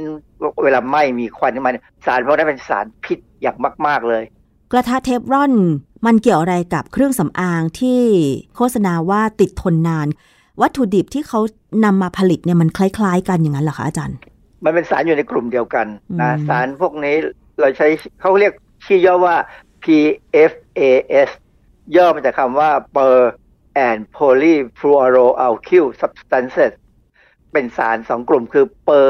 [0.64, 3.58] เวลาไหม้มีควันขึ้นมาเนี่ยสารพวกนั้นเป็นสารพิษอย่าง
[3.88, 4.24] มาก ๆเลย
[4.72, 5.54] กระทะเทฟรอน
[6.06, 8.02] มันเกี่ยวอะไรกับเครื่องสำอางที่
[8.56, 10.08] โฆษณาว่าติดทนนาน
[10.62, 11.40] วัตถุดิบที่เขา
[11.86, 14.18] นำมาผลิตเนี่ยมันคล้าย ๆ กันอย่างนั้นเหรอคะอาจารย์
[14.64, 15.88] มันเป็นสารอยู่ในกลุ่มเดียวกัน
[16.22, 17.16] นะอืมสารพวกนี้
[17.60, 17.88] เราใช้
[18.22, 18.54] เขาเรียก
[18.86, 19.36] ชื่อย่อว่า
[19.84, 21.30] PFAS
[21.96, 23.18] ย่อมาจากคำว่า per
[23.88, 26.72] and polyfluoroalkyl substances
[27.52, 29.10] เป็นสารสองกลุ่มคือ per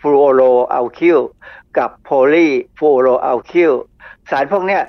[0.00, 1.20] fluoroalkyl
[1.78, 3.74] กับ polyfluoroalkyl
[4.30, 4.82] สารพวกเนี้ย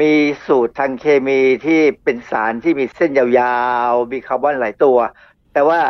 [0.00, 0.12] มี
[0.46, 3.58] สูตรทางเคมีที่เป็นสารที่มีเส้นยา
[3.90, 4.98] วๆ มีคาร์บอนหลายตัว
[5.52, 5.80] แต่ว่า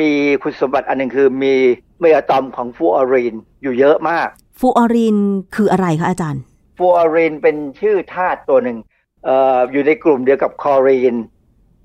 [0.00, 0.10] มี
[0.42, 1.54] คุณสมบัติอันหนึ่งคือมี
[2.00, 5.18] เมอะตอมของฟลูออรีนอยู่เยอะมาก ฟลูออรีน
[5.54, 6.42] คืออะไรคะอาจารย์
[6.76, 8.78] ฟลูออรีนเป็นชื่อธาตุตัวหนึ่ง
[9.24, 11.14] เอ่ออยู่ในกลุ่มเดียวกับคลอรีน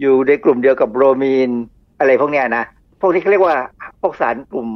[0.02, 1.52] อยู่ในกลุ่มเดียวกับโบรมีน
[2.00, 2.66] อะไรพวกเนี้ยนะ
[3.02, 3.58] พวกนี้เขาเรียกว่า
[4.02, 4.68] พวกสารกลุ่ม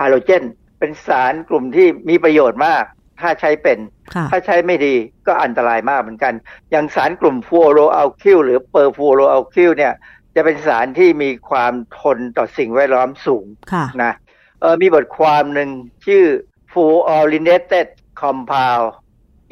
[0.00, 0.44] ฮาโลเจน
[0.78, 2.84] เป็นสารกลุ่มที่มีประโยชน์มาก
[3.20, 3.78] ถ้าใช้เป็น
[4.14, 4.94] ค่ะถ้าใช้ไม่ดี
[5.26, 6.34] ก็อันตรายมากเหมือนกัน
[6.70, 9.94] อย่างสารกลุ่มฟลูออโรอัลคิลหรือเปอร์ฟลูออโรอัลคิลเนี่ย
[10.34, 14.12] จะเป็นสารที่มีความทนต่อสิ่งแวดล้อมสูงค่ะนะ
[14.60, 15.70] เออมีบทความหนึ่ง
[16.06, 16.24] ชื่อ
[16.72, 17.88] fluorinated
[18.22, 18.86] compound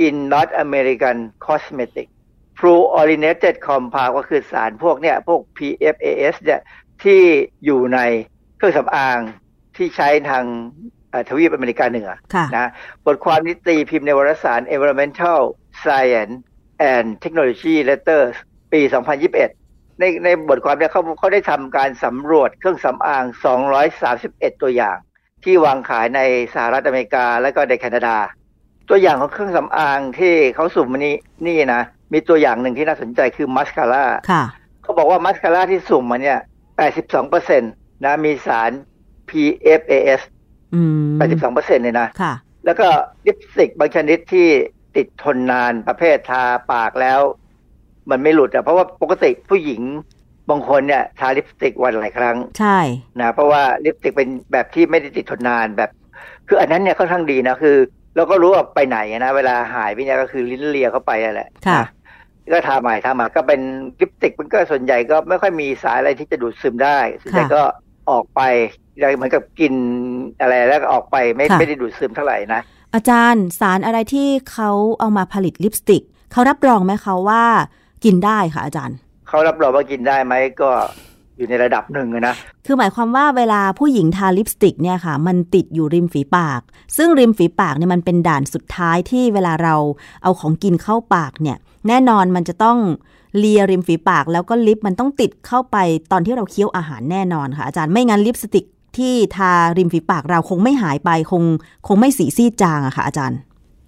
[0.06, 2.08] in North American cosmetic
[2.58, 6.60] fluorinated compound ก็คือสารพวกเนี่ยพวก PFAS เนี่ย
[7.04, 7.22] ที่
[7.64, 7.98] อยู่ใน
[8.56, 9.18] เครื่องสำอาง
[9.76, 10.95] ที่ใช้ทางเอ่อ
[11.28, 12.70] ทวีปอเมริกาเหนือค่ะนะ
[13.06, 15.40] บทความนี้ตีพิมพ์ในวารสาร Environmental
[15.82, 16.34] Science
[16.92, 18.34] and Technology Letters
[18.72, 18.80] ปี
[19.40, 23.24] 2021 ในในบทความเนี่ยเขาเขาได้ทำการสำรวจเครื่องสำอาง
[23.92, 24.96] 231 ตัวอย่าง
[25.44, 26.20] ที่วางขายใน
[26.54, 28.16] สหรัฐอเมริกาและก็ในแคนาดา
[28.88, 31.14] ตัวอย่างของเครื่องสำอางที่เขาสุ่มมานี่
[31.46, 34.44] นี่นะ มีตัวอย่างหนึ่งที่น่าสนใจคือมัสคาร่าค่ะ
[34.82, 36.38] เขาบอกว่ามัสคาร่าที่สุ่มมาเนี่ย
[37.02, 38.70] 82%นะมีสาร
[39.28, 40.20] PFAS
[40.74, 41.06] อืม
[41.46, 42.32] 82%เลยนะค่ะ
[42.64, 42.86] แล้วก็
[43.26, 44.48] ลิปสติกบางชนิดที่
[44.96, 46.42] ติดทนนานประเภททา
[46.72, 47.20] ปากแล้ว
[48.10, 49.82] มันไม่หลุดอะเพราะว่าปกติผู้หญิง
[50.50, 52.78] บางคนเนี่ยทาลิปสติกวันหลายครั้ง ใช่
[53.20, 55.90] นะเพราะว่าลิปสติกเป็นแบบที่ไม่ได้ติดทนนานแบบ
[56.48, 57.76] คืออันนั้นเนี่ยค่อนข้างดีนะคือ
[58.16, 61.88] เราก็รู้ว่าไปไหนนะเวลาหายไปเนี่ยก็คือลิ้นเลียเข้าไปนั่นแหละค่ะนะ
[62.52, 63.60] ก็ทาใหม่ทาใหม่ก็เป็น
[64.00, 67.62] ลิปสติกมันก็ส่วนใหญ่ก็ไม่ค่อยมีสารอะไรที่จะดูดซึมได้ส่วนใหญ่ก็
[68.10, 68.40] ออกไป
[69.14, 69.74] เหมือนกับกิน
[70.40, 72.60] อะไรแล้วก็ออกไปไม่ค่ะไม่ได้ดูดซึมเท่าไหร่นะ
[72.94, 74.70] อาจารย์สารอะไรที่เขา
[75.00, 76.02] เอามาผลิตลิปสติก
[76.32, 77.44] เขารับรองไหมคะว่า
[78.04, 78.96] กินได้ค่ะอาจารย์
[79.28, 80.70] เขารับรองว่ากินได้ไหมก็
[81.36, 82.34] อยู่ในระดับหนึ่งอะนะ
[82.66, 86.60] คือหมายความว่าเวลาผู้หญิงทาลิปสติกเนี่ยค่ะ มันติดอยู่ริมฝีปาก
[86.96, 89.74] ซึ่งริมฝีปากเนี่ยมันเป็นด่านสุดท้ายที่เวลาเรา
[90.22, 91.56] เอาของกินเข้าปากเนี่ย
[91.88, 92.78] แน่นอนมันจะต้อง
[93.38, 95.76] เลียริมฝีปากแล้วก็ลิปมันต้องติดเข้าไป
[96.12, 98.64] ตอนที่เราเคี้ยวอาหารแน่นอนค่ะอาจารย์ไม่งั้นลิปสติก
[98.98, 101.42] ที่ทาริมฝีปากเราคงไม่หายไปคง
[101.86, 103.38] คงไม่สีซีดจางอะค่ะอาจารย์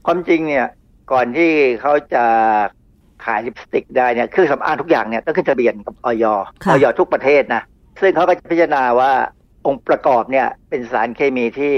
[0.06, 0.66] ความจริงเนี่ย
[1.12, 1.50] ก่อนที่
[1.80, 2.24] เขาจะ
[3.24, 6.24] ขายลิปสติกได้เนี่ยเครื่องสำอางทุกอย่างเนี่ยต้องขึ้นทะเบียนกับออย
[6.64, 7.62] ค่ะออยทุกประเทศนะ
[8.00, 9.12] ซึ่งเขาก็จะพิจารณาว่า
[9.66, 11.74] องค์ประกอบเนี่ยเป็นสารเคมีที่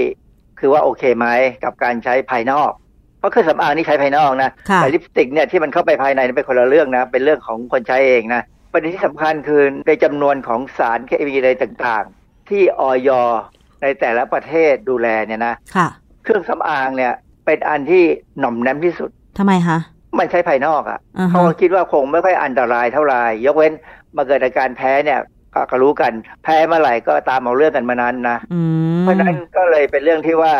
[0.59, 1.27] คือว่าโอเคไหม
[1.63, 2.71] กับการใช้ภายนอก
[3.19, 12.20] เพราะเครื่องสำอางนี่ใช้ภายนอกนะค่ะแต่ลิปสติกเนี่ยที่มันเข้าไปภายในนี่เป็นคนละเรื่องนะเป็นเรื่องของคนใช้เองนะประเด็นที่สำคัญคือในจำนวนของสารเคมีอะไรต่างๆ
[12.51, 13.09] ที่ออย
[13.81, 15.87] ในแต่ละประเทศดูแลเนี่ยนะค่ะ
[16.23, 17.13] เครื่องสำอางเนี่ย
[17.45, 18.03] เป็นอันที่
[18.39, 19.77] หน่อมแนมที่สุดทำไมคะ
[20.19, 23.73] มันใช้ภายนอกอะอ่าฮะเขาก็คิดว่าคงไม่ค่อยอันตรายเท่าไหร่ยกเว้น
[24.15, 25.19] มาเกิดอาการแพ้เนี่ย
[25.53, 26.11] ก็ก็รู้กัน
[26.43, 28.61] แพ้เมื่อไหร่ก็ตามเอาเรื่องกันมานานนะอื
[28.97, 30.53] มเพราะฉะนั้นก็เลยเป็นเรื่องที่ว่า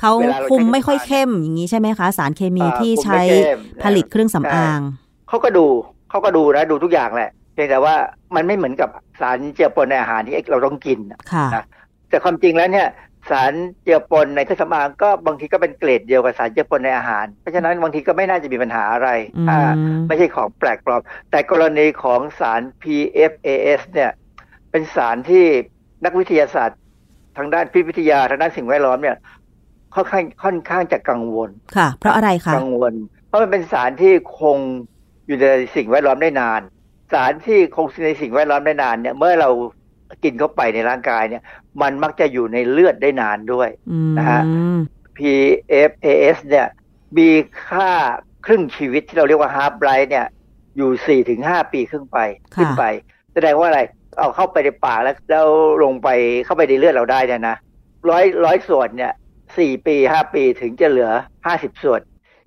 [0.00, 4.80] เขาเวลาเราใช้คุมไม่ค่อยเข้มอย่างนี้ใช่ไหมคะ สารเคมีอ่าที่คุมไม่ใช้เข้มผลิตเครื่องสำอาง
[5.28, 5.66] เขาก็ดู
[6.10, 7.94] เขาก็ดูนะดูทุกอย่างแหละเพียงแต่ว่า
[8.34, 8.88] มันไม่เหมือนกับ
[9.20, 11.64] สารเจือปนในอาหารที่เราต้องกินอะค่ะนะ
[12.08, 12.88] แต่ความจริงแล้วเนี่ย
[13.30, 13.52] สาร
[13.82, 19.58] เจือปนในเครื่องสำอางก็บางทีก็เป็นเกรดเดียวกับสารเจือปนในอาหาร เพราะฉะนั้นบางทีก็ไม่น่าจะมีปัญหาอะไรอืมถ้า
[20.08, 21.00] ไม่ใช่ของแปลกปลอม
[21.30, 24.10] แต่กรณีของสาร PFAS เนี่ย
[24.70, 25.44] เป็นสารที่
[26.04, 26.80] นักวิทยาศาสตร์
[27.36, 29.16] ทางด้านพิษวิทยาทางด้านสิ่งแวดล้อมเนี่ย
[29.94, 32.94] ค่อนข้างค่อนข้างจะกังวลค่ะ เพราะอะไรคะกังวล
[33.28, 34.58] เพราะมันเป็นสารที่คง
[35.26, 35.44] อยู่ใน
[35.76, 36.60] สิ่งแวดล้อมได้นาน
[37.12, 39.50] สารที่คงในสิ่งแวดล้อมได้นานเนี่ย เมื่อเรา
[40.24, 41.42] กินเข้าไปในร่างกายเนี่ย
[41.82, 44.42] มันมักจะอยู่ในเลือดได้นานด้วยอืมนะฮะ
[45.16, 46.66] PFAS เนี่ย
[47.18, 47.28] มี
[47.68, 47.90] ค่า
[48.46, 50.26] ครึ่งชีวิตที่เราเรียกว่า half life เนี่ย
[50.76, 52.18] อยู่สี่ถึงห้าปีขึ้นไป
[52.54, 52.84] ค่ะขึ้นไป
[53.34, 53.80] แสดงว่าอะไร
[54.18, 55.46] เอาเข้าไปในปากแล้วแล้ว
[55.84, 56.08] ลงไป
[56.44, 57.56] เข้าไปในเลือดเราได้เนี่ยนะ
[58.10, 59.12] ร้อยร้อยส่วนเนี่ย
[59.58, 61.10] สี่ปีห้าปีถึงจะเหลือ
[61.46, 62.00] ห้าสิบส่วน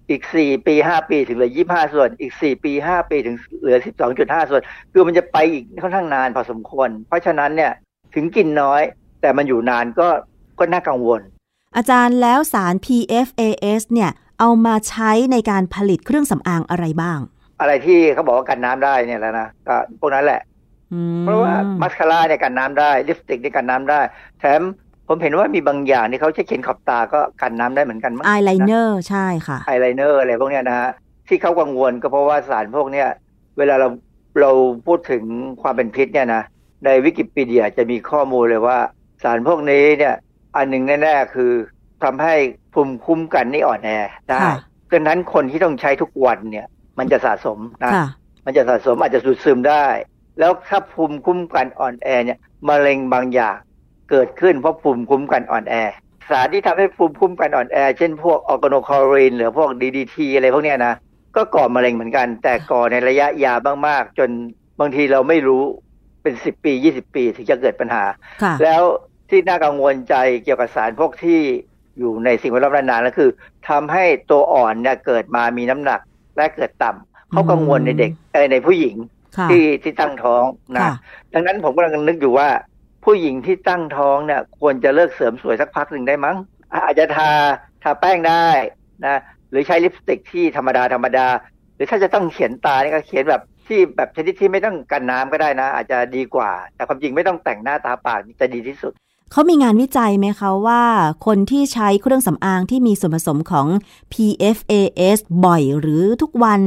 [0.10, 4.62] อีกสี่ปีห้าปีถึงเหลือยี่ห้าส่วน อีกสี่ปีห้าปีถึงเหลือสิบสองจุดห้าส่วน
[4.94, 7.72] คือมันจะไปอีกค่อนข้างนานพอสมควร เพราะฉะนั้นเนี่ย
[8.16, 8.82] ถึงกินน้อย
[9.22, 10.08] แต่มันอยู่นานก็
[10.60, 11.22] ก็น่ากังวล
[11.76, 17.20] อาจารย์แล้วสาร PFAS เนี่ยเอามาใช้ในการผลิตเครื่องสำอางอะไรบ้าง
[17.62, 20.42] อะไรที่เขาบอกว่ากันน้ำได้เนี่ยแล้วนะก็พวกนั้นแหละ
[20.94, 24.00] อืมเพราะว่ามัสคาร่าเนี่ยกันน้ำได้ลิปสติกเนี่ยกันน้ำได้
[24.40, 24.62] แถม
[25.08, 30.90] ผมเห็นว่ามีบางอย่างที่เขาใช้เขียนขอบตาก็กันน้ำได้เหมือนกันมั้งอายไลเนอร์อร์ใช่ค่ะไอายไลเนอร์อะไรพวกเนี้ยนะฮะ
[31.28, 33.08] ที่เขากังวลก็เพราะว่าสารพวกเนี้ย
[33.58, 33.90] เวลาเรา
[34.42, 34.52] เรา
[34.88, 35.24] พูดถึง
[35.62, 36.44] ความเป็นพิษเนี่ยนะ
[36.86, 38.80] ในวิกิพีเดียจะมีข้อมูลเลยว่า
[39.24, 40.16] สารพวกนี้เนี่ย
[40.56, 41.52] อันหนึ่งแน่ๆคือ
[42.04, 42.36] ทำให้
[42.74, 43.90] ภูมิคุ้มกันนี่อ่อนแอ
[44.30, 44.58] ได้ค่ะ
[44.92, 46.68] ดังนั้นคนที่ต้องใช้ทุกวันเนี่ย
[47.00, 48.08] มันจะสะสมนะค่ะ
[48.46, 49.86] มันจะสะสมอาจจะสูดซึมได้
[50.40, 52.38] แล้วถ้าภูมิคุ้มกันอ่อนแอเนี่ย
[52.70, 53.58] มะเร็งบางอย่าง
[54.10, 55.76] เกิดขึ้นเพราะภูมิคุ้มกันอ่อนแอ
[56.30, 60.94] สารที่ทำให้ภูมิคุ้มกันอ่อนแอ เช่นพวกออร์แกโนคลอรีนหรือพวกดีดีทีอะไรพวกเนี้ยนะ
[61.36, 64.30] ก็ก่อมะเร็งเหมือนกัน แต่ก่อในระยะยาวมากๆ จน
[64.80, 65.64] บางทีเราไม่รู้
[66.24, 68.04] เป็นสิบปียี่สิบปีถึงจะเกิดปัญหา
[68.44, 68.84] ค่ะแล้ว
[69.30, 71.40] ที่น่ากังวลใจเกี่ยวกับสารพวกที่
[72.00, 73.30] อยู่ในสิ่งแวดล้อมนานๆก็คือ
[73.70, 76.00] ทำให้ตัวอ่อนเนี่ยเกิดมามีน้ำหนัก
[76.38, 78.96] และเกิดต่ำเขากังวลในเด็กเอ่อในผู้หญิง
[79.38, 80.44] ค่ะที่ที่ตั้งท้อง
[80.76, 80.94] นะค่ะ
[81.34, 82.48] ดังนั้นผมกำลังนึกอยู่ว่า
[83.10, 86.38] ผู้หญิงที่ตั้งท้องเนี่ยควรจะเลิกเสริมสวยสักพักหนึ่งได้มั้ง
[86.74, 87.30] อะอาจจะทา
[87.84, 88.48] ทาแป้งได้
[89.06, 89.18] นะ
[89.52, 91.28] หรือใช้ลิปสติกที่ธรรมดาธรรมดา
[91.76, 98.92] หรือถ้าจะต้องเขียนตานี่ก็เขียนแบบที่แบบชนิดที่ไม่ต้องกันน้ำก็ได้นะ อาจจะดีกว่า แต่ความจริงไม่ต้องแต่งหน้าตาปากจะดีที่สุด
[99.32, 100.82] เขามีงานวิจัยไหมคะว่า
[101.26, 103.68] คนที่ใช้เครื่องสำอางที่มีส่วนผสมของ
[104.14, 106.62] PFAS บ่อยหรือทุกวัน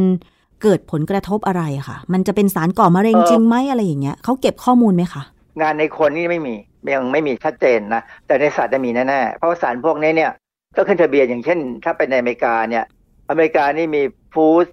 [0.63, 5.23] เกิดผลกระทบอะไรค่ะ มันจะเป็นสารก่อมะเร็งเอ่อจริงไหมอะไรอย่างเงี้ยเขาเก็บข้อมูลไหมคะ
[5.61, 6.55] งานในคนนี่ไม่มี
[6.95, 10.33] ยังไม่มีชัดเจนนะแต่ในสัตว์จะมีแน่ๆเพราะว่าสารพวกนี้เนี่ย
[10.77, 12.85] ก็ขึ้นทะเบียนอย่างเช่น ถ้าเป็นในอเมริกาเนี่ย
[13.31, 14.03] อเมริกานี่มี
[14.35, 14.67] Food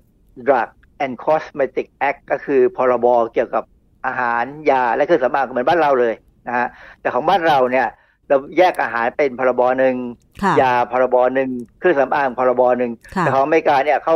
[0.47, 0.69] Drug
[1.03, 3.63] and Cosmetic Act ก็คือพรบเกี่ยวกับ
[4.05, 6.13] อาหารยาและเครื่องสำอางเหมือนบ้านเราเลย
[6.47, 6.67] นะฮะ
[7.01, 7.87] แต่ของบ้านเราเนี่ย
[8.27, 9.95] เราแยกอาหารเป็นพรบหนึ่ง
[10.43, 11.49] ค่ะยาพรบหนึ่ง
[11.79, 14.15] เครื่องสำอางพรบหนึ่งค่ะแต่ของอเมริกาเนี่ยเขา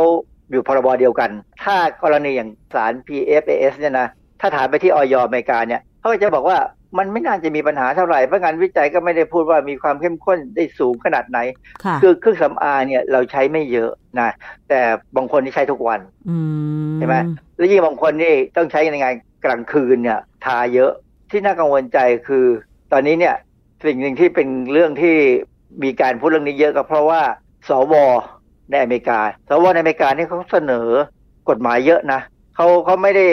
[0.50, 1.30] อยู่พรบเดียวกัน
[1.64, 4.08] ถ้ากรณีอย่างสาร PFAS เนี่ยนะ
[4.40, 6.58] ถ้าถามไปที่ออยอเมริกาเนี่ย เขาก็จะบอกว่า
[6.98, 11.38] มันไม่น่าจะมีปัญหาเท่าไหร่เพราะงานวิจัยก็ไม่ได้พูดว่ามีความเข้มข้นได้สูงขนาดไหน
[11.84, 13.90] ค่ะคือเครื่องสำอางเนี่ยเราใช้ไม่เยอะ
[14.20, 14.30] นะ
[14.68, 14.80] แต่
[15.16, 16.38] บางคนที่ใช้ทุกวันอื
[16.92, 17.14] มใช่ไหม
[17.56, 20.92] แล้วยิ่งบางคนนี่ต้องใช้ในงานกลางคืนเนี่ย ทาเยอะ
[21.30, 21.98] ที่น่ากังวลใจ
[22.28, 22.44] คือ
[22.92, 23.34] ตอนนี้เนี่ย
[23.84, 25.16] สิ่งหนึ่งที่เป็นเรื่องที่
[25.82, 27.22] มีการพูดเรื่องนี้เยอะก็เพราะว่า
[27.68, 27.94] สว
[28.70, 30.88] ในอเมริกา สวในอเมริกานี่เขาเสนอ
[31.48, 32.20] กฎหมายเยอะนะ
[32.56, 33.26] เขาเขาไม่ได้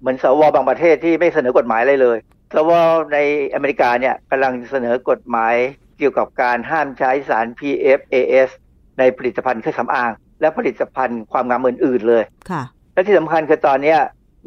[0.00, 2.18] เหมือนสวบางประเทศที่ไม่เสนอกฎหมายอะไรเลย
[2.54, 2.70] สว
[3.12, 3.18] ใน
[3.54, 5.54] อเมริกาเนี่ยกำลังเสนอกฎหมาย
[5.98, 8.48] เกี่ยวกับการห้ามใช้สาร PFAS
[8.98, 13.98] ในผลิตภัณฑ์เครื่องสำอาง และผลิตภัณฑ์ความงามอื่นๆเลยค่ะ และที่สำคัญคือตอนเนี้ย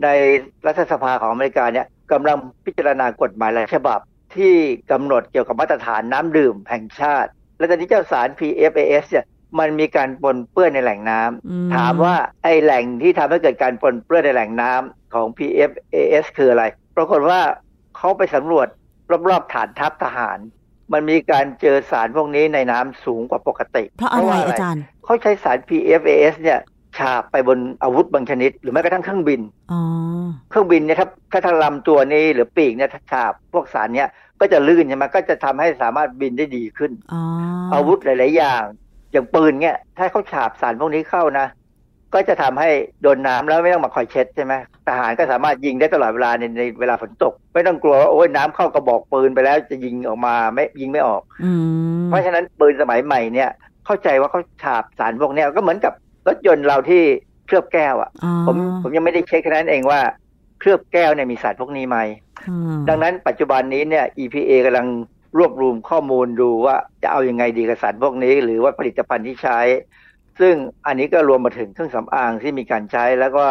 [0.04, 0.10] ใน
[0.68, 4.00] รัฐสภาของอเมริกาเนี่ยกำลังพิจารณากฎหมายหลายฉบับ
[4.36, 4.56] ที่
[4.92, 9.26] กำหนดเกี่ยวกับมาตรฐานน้ำดื่มแห่งชาติ และตอนนี้เจ้าสาร PFAS เนี่ย
[9.60, 16.64] มันมีการปนเปื้อนในแหล่งน้ำอืมถามว่าไอแหล่งที่ทำให้เกิดการปนเปื้อนในแหล่งน้ำของ PFAS คืออะไร
[16.98, 17.40] ปรากฏว่า
[17.98, 18.68] เขาไปสำรวจ
[19.30, 20.40] รอบๆฐานทัพทหาร
[20.94, 26.60] มันมีการเจอสารพวกนี้ในน้ำสูงกว่าปกติ เพราะอะไรว่อาจารย์เขาใช้สาร PFAS เนี่ย
[26.98, 29.42] ฉาบไปบนอาวุธบางชนิด หรือแม้กระทั่งเครื่องบิน
[29.72, 29.82] อ๋อ
[30.50, 37.22] เครื่องบินเนี่ยถ้าถ้าทางลำตัวนี้หรือปีกเนี่ยถ้าฉาบพวกสารเนี้ยก็จะลื่นใช่ไหมก็จะทำให้สามารถบินได้ดีขึ้นอ๋อ
[37.74, 38.64] อาวุธหลาย ๆ อย่าง
[39.12, 41.48] อย่างปืนเนี่ยถ้าเขาฉาบสารพวกนี้เข้านะ
[42.14, 42.70] ก็จะทำให้
[43.02, 44.54] โดนน้ำแล้วไม่ต้องมาคอยเช็ดใช่ไหม
[44.88, 53.50] ทหารก็สามารถยิงได้ตลอดเวลาในในเวลาฝนตก ไม่ต้องกลัวว่าโอ้ยน้ำเข้ากระบอกปืนไปแล้วจะยิงออกมาไม่ยิงไม่ออกอืมเพราะฉะนั้นปืนสมัยใหม่เนี่ย
[53.86, 55.94] เข้าใจว่าเขาฉาบสารพวกเนี้ยก็เหมือนกับ
[56.28, 57.04] รถยนต์เราที่
[57.48, 60.00] เคลือบแก้วอะ่ะอ๋อผมผมยังไม่ได้เช็คแค่นั้นเองว่า
[60.60, 61.98] เคลือบแก้วเนี่ยมีสารพวกนี้ไหม
[62.50, 64.88] อืมดังนั้นปัจจุบันนี้เนี่ย EPA กำลัง
[65.38, 69.60] รวบรวมข้อมูลดูว่าจะเอายังไงดีกับสารพวกนี้ หรือว่าผลิตภัณฑ์ที่ใช้
[70.40, 70.54] ซึ่ง
[70.88, 73.46] อันนี้ก็รวมมาถึงเครื่องสำอางที่มีการใช้แล้วก็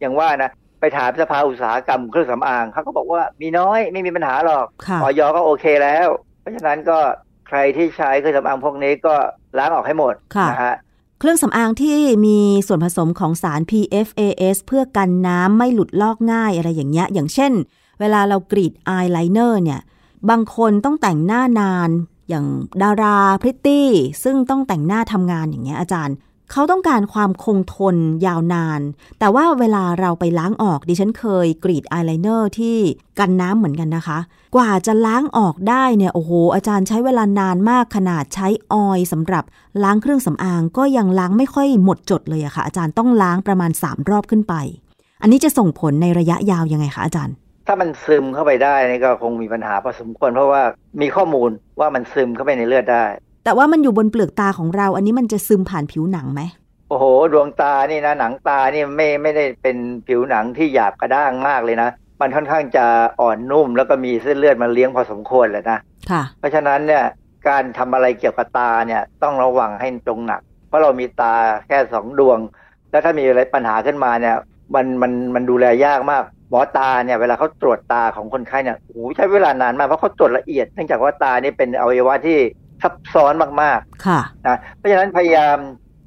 [0.00, 6.08] อย่างว่านะไปถามสภาอุตสาหกรรมเครื่องสำอางเขาก็บอกว่ามีน้อยไม่มีปัญหาหรอกค่ะออยก็โอเคแล้ว
[6.40, 6.98] เพราะฉะนั้นก็
[7.48, 9.14] ใครที่ใช้เครื่องสำอางพวกนี้ก็
[9.58, 10.76] ล้างออกให้หมดค่ะนะฮะ
[11.20, 17.52] เครื่องสำอางที่มีส่วนผสมของสาร PFAS เพื่อกันน้ำไม่หลุดลอกง่ายอะไรอย่างเงี้ย อย่างเช่น
[18.00, 19.80] เวลาเรากรีดอายไลเนอร์เนี่ย
[20.30, 21.90] บางคนต้องแต่งหน้านาน
[22.28, 22.46] อย่าง
[22.82, 23.88] ดาราพริตตี้
[24.24, 26.16] ซึ่งต้องแต่งหน้าทำงานอย่างเงี้ยอาจารย์
[26.50, 27.96] เขาต้องการความคงทน
[28.26, 28.80] ยาวนาน
[29.18, 32.76] แต่ว่าเวลาเราไปล้างออกดิฉันเคยกรีดอายไลเนอร์ที่
[33.18, 34.18] กันน้ำเหมือนกันนะคะ
[34.56, 39.44] กว่าจะล้างออกได้เนี่ยโอ้โหอาจารย์ใช้เวลานานมากขนาดใช้ออยล์สำหรับ
[39.82, 44.54] ล้างเครื่องสำอางก็ยังล้างไม่ค่อยหมดจดเลยอะค่ะอาจารย์ต้องล้างประมาณ 3 รอบขึ้นไป
[45.22, 47.34] อันนี้จะส่งผลในระยะยาวยังไงคะอาจารย์
[47.66, 50.62] ถ้ามันซึมเข้าไปได้นี่ก็คงมีปัญหาพอสมควรเพราะว่า
[51.00, 51.50] มีข้อมูล
[51.80, 53.04] ว่ามันซึมเข้าไปในเลือดได้
[53.44, 56.42] แต่ว่ามันอยู่บนเปลือกตาของเรา อันนี้มันจะซึมผ่านผิวหนังไหม
[56.88, 59.76] โอ้โห ดวงตานี่นะหนังตานี่ไม่ไม่ได้เป็น
[60.08, 61.90] ผิวหนังที่หยาบกระด้างมากเลยนะ
[62.20, 62.86] มันค่อนข้างจะ
[63.20, 65.78] อ่อนนุ่ม แล้วก็มีเส้นเลือดมาเลี้ยงพอสมควรเลยนะ
[66.10, 67.04] ค่ะเพราะฉะนั้นเนี่ย
[67.48, 71.34] การทำอะไรเกี่ยวกับตาเนี่ยต้องระวังให้ตรงหนัก เพราะเรามีตา
[71.66, 72.38] แค่สองดวง
[72.90, 74.36] แล้วถ้ามีอะไรปัญหาขึ้นมาเนี่ย
[74.74, 76.22] มันมันมันดูแลยากมาก
[76.52, 82.38] หมอตาเนี่ยเวลาเขาตรวจตาของคนไข้เนี่ยโอ้โหใช้เวลานานมากเพราะเขาตรวจละเอียดเนื่องจากว่าตานี่เป็นอวัยวะที่
[82.82, 83.32] ซับซ้อน
[83.62, 85.56] มากค่ะๆนะเพราะฉะนั้นพยายาม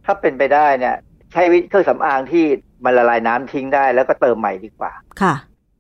[0.05, 0.95] ถ้าเป็นไปได้เนี่ย
[1.31, 2.45] ใช้วิเครื่องสำอางที่
[2.85, 4.91] มันละลายน้ำทิ้งได้แล้วก็เติมใหม่ดีกว่า
[5.21, 5.33] ค่ะ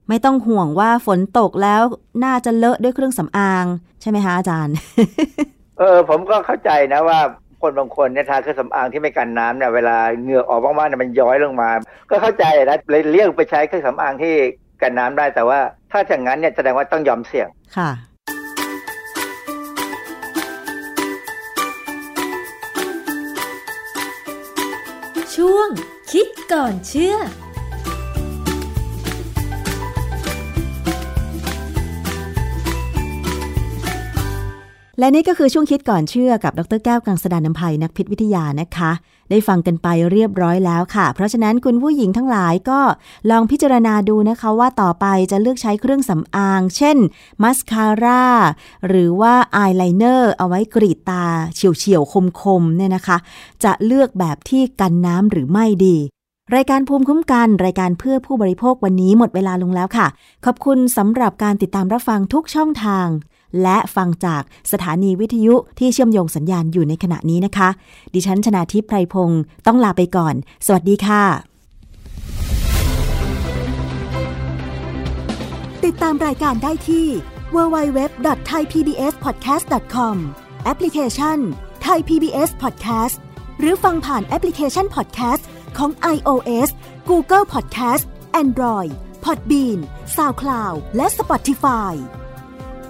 [0.09, 1.81] ไม่ต้องห่วงว่าฝนตกแล้ว
[2.25, 3.65] น่าจะเลอะด้วยเครื่องสำอาง
[4.01, 4.75] ใช่ไหมคะอาจารย์
[5.79, 7.19] เออผมก็เข้าใจนะว่า
[7.65, 11.69] คนบางคนเนี่ยทาเครื่องสำอางที่ไม่กันน้ำเนี่ยเวลาเหงื่อออกมากๆเนี่ยมันย้อยลงมา
[12.09, 14.33] ก็เข้าใจนะเลยเลี่ยงไปใช้เครื่องสำอางที่
[14.81, 15.59] กันน้ำได้แต่ว่า
[15.91, 17.47] ถ้าอย่างนั้นเนี่ยแสดงว่าต้องยอมเสี่ยง
[17.77, 17.91] ค่ะ
[25.35, 25.69] ช่วง
[26.11, 27.15] คิดก่อนเชื่อ
[34.99, 38.91] และนี่ก็คือช่วงคิดก่อนเชื่อกับดรแก้วกังสดานนภัยนักพิษวิทยานะคะ
[39.29, 42.79] ได้ฟังกันไปเรียบร้อยแล้วค่ะ เพราะฉะนั้นคุณผู้หญิงทั้งหลายก็
[43.29, 46.97] ลองพิจารณาดูนะคะว่าต่อไปจะเลือกใช้เครื่องสำอาง เช่น
[47.43, 48.25] มัสคาร่า
[48.87, 51.25] หรือว่าอายไลเนอร์เอาไว้กรีดตา
[51.55, 53.17] เฉียวๆคมๆเนี่ยนะคะ
[53.63, 55.97] จะเลือกแบบที่กันน้ำหรือไม่ดี
[56.55, 60.07] รายการภูมิคุ้มกันรายการเพื่อผู้บริโภควันนี้หมดเวลาลงแล้วค่ะ
[60.45, 63.07] ขอบคุณสำหรับการติดตามรับฟังทุกช่องทาง
[63.61, 67.69] และฟังจากสถานีวิทยุที่เชื่อมโยงสัญญาณอยู่ในขณะนี้นะคะ
[68.13, 70.35] ดิฉันชนาทิพไพรพงศ์ต้องลาไปก่อน
[70.65, 71.23] สวัสดีค่ะ
[75.85, 77.07] ติดตามรายการได้ที่
[77.55, 80.15] www.thaipbspodcast.com
[80.65, 81.37] แอปพลิเคชัน
[81.87, 83.15] Thai PBS Podcast
[83.59, 85.43] หรือฟังผ่านแอปพลิเคชัน Podcast
[85.77, 86.69] ของ iOS
[87.09, 88.03] Google Podcast
[88.41, 88.91] Android
[89.25, 89.79] Podbean
[90.15, 91.93] SoundCloud และ Spotify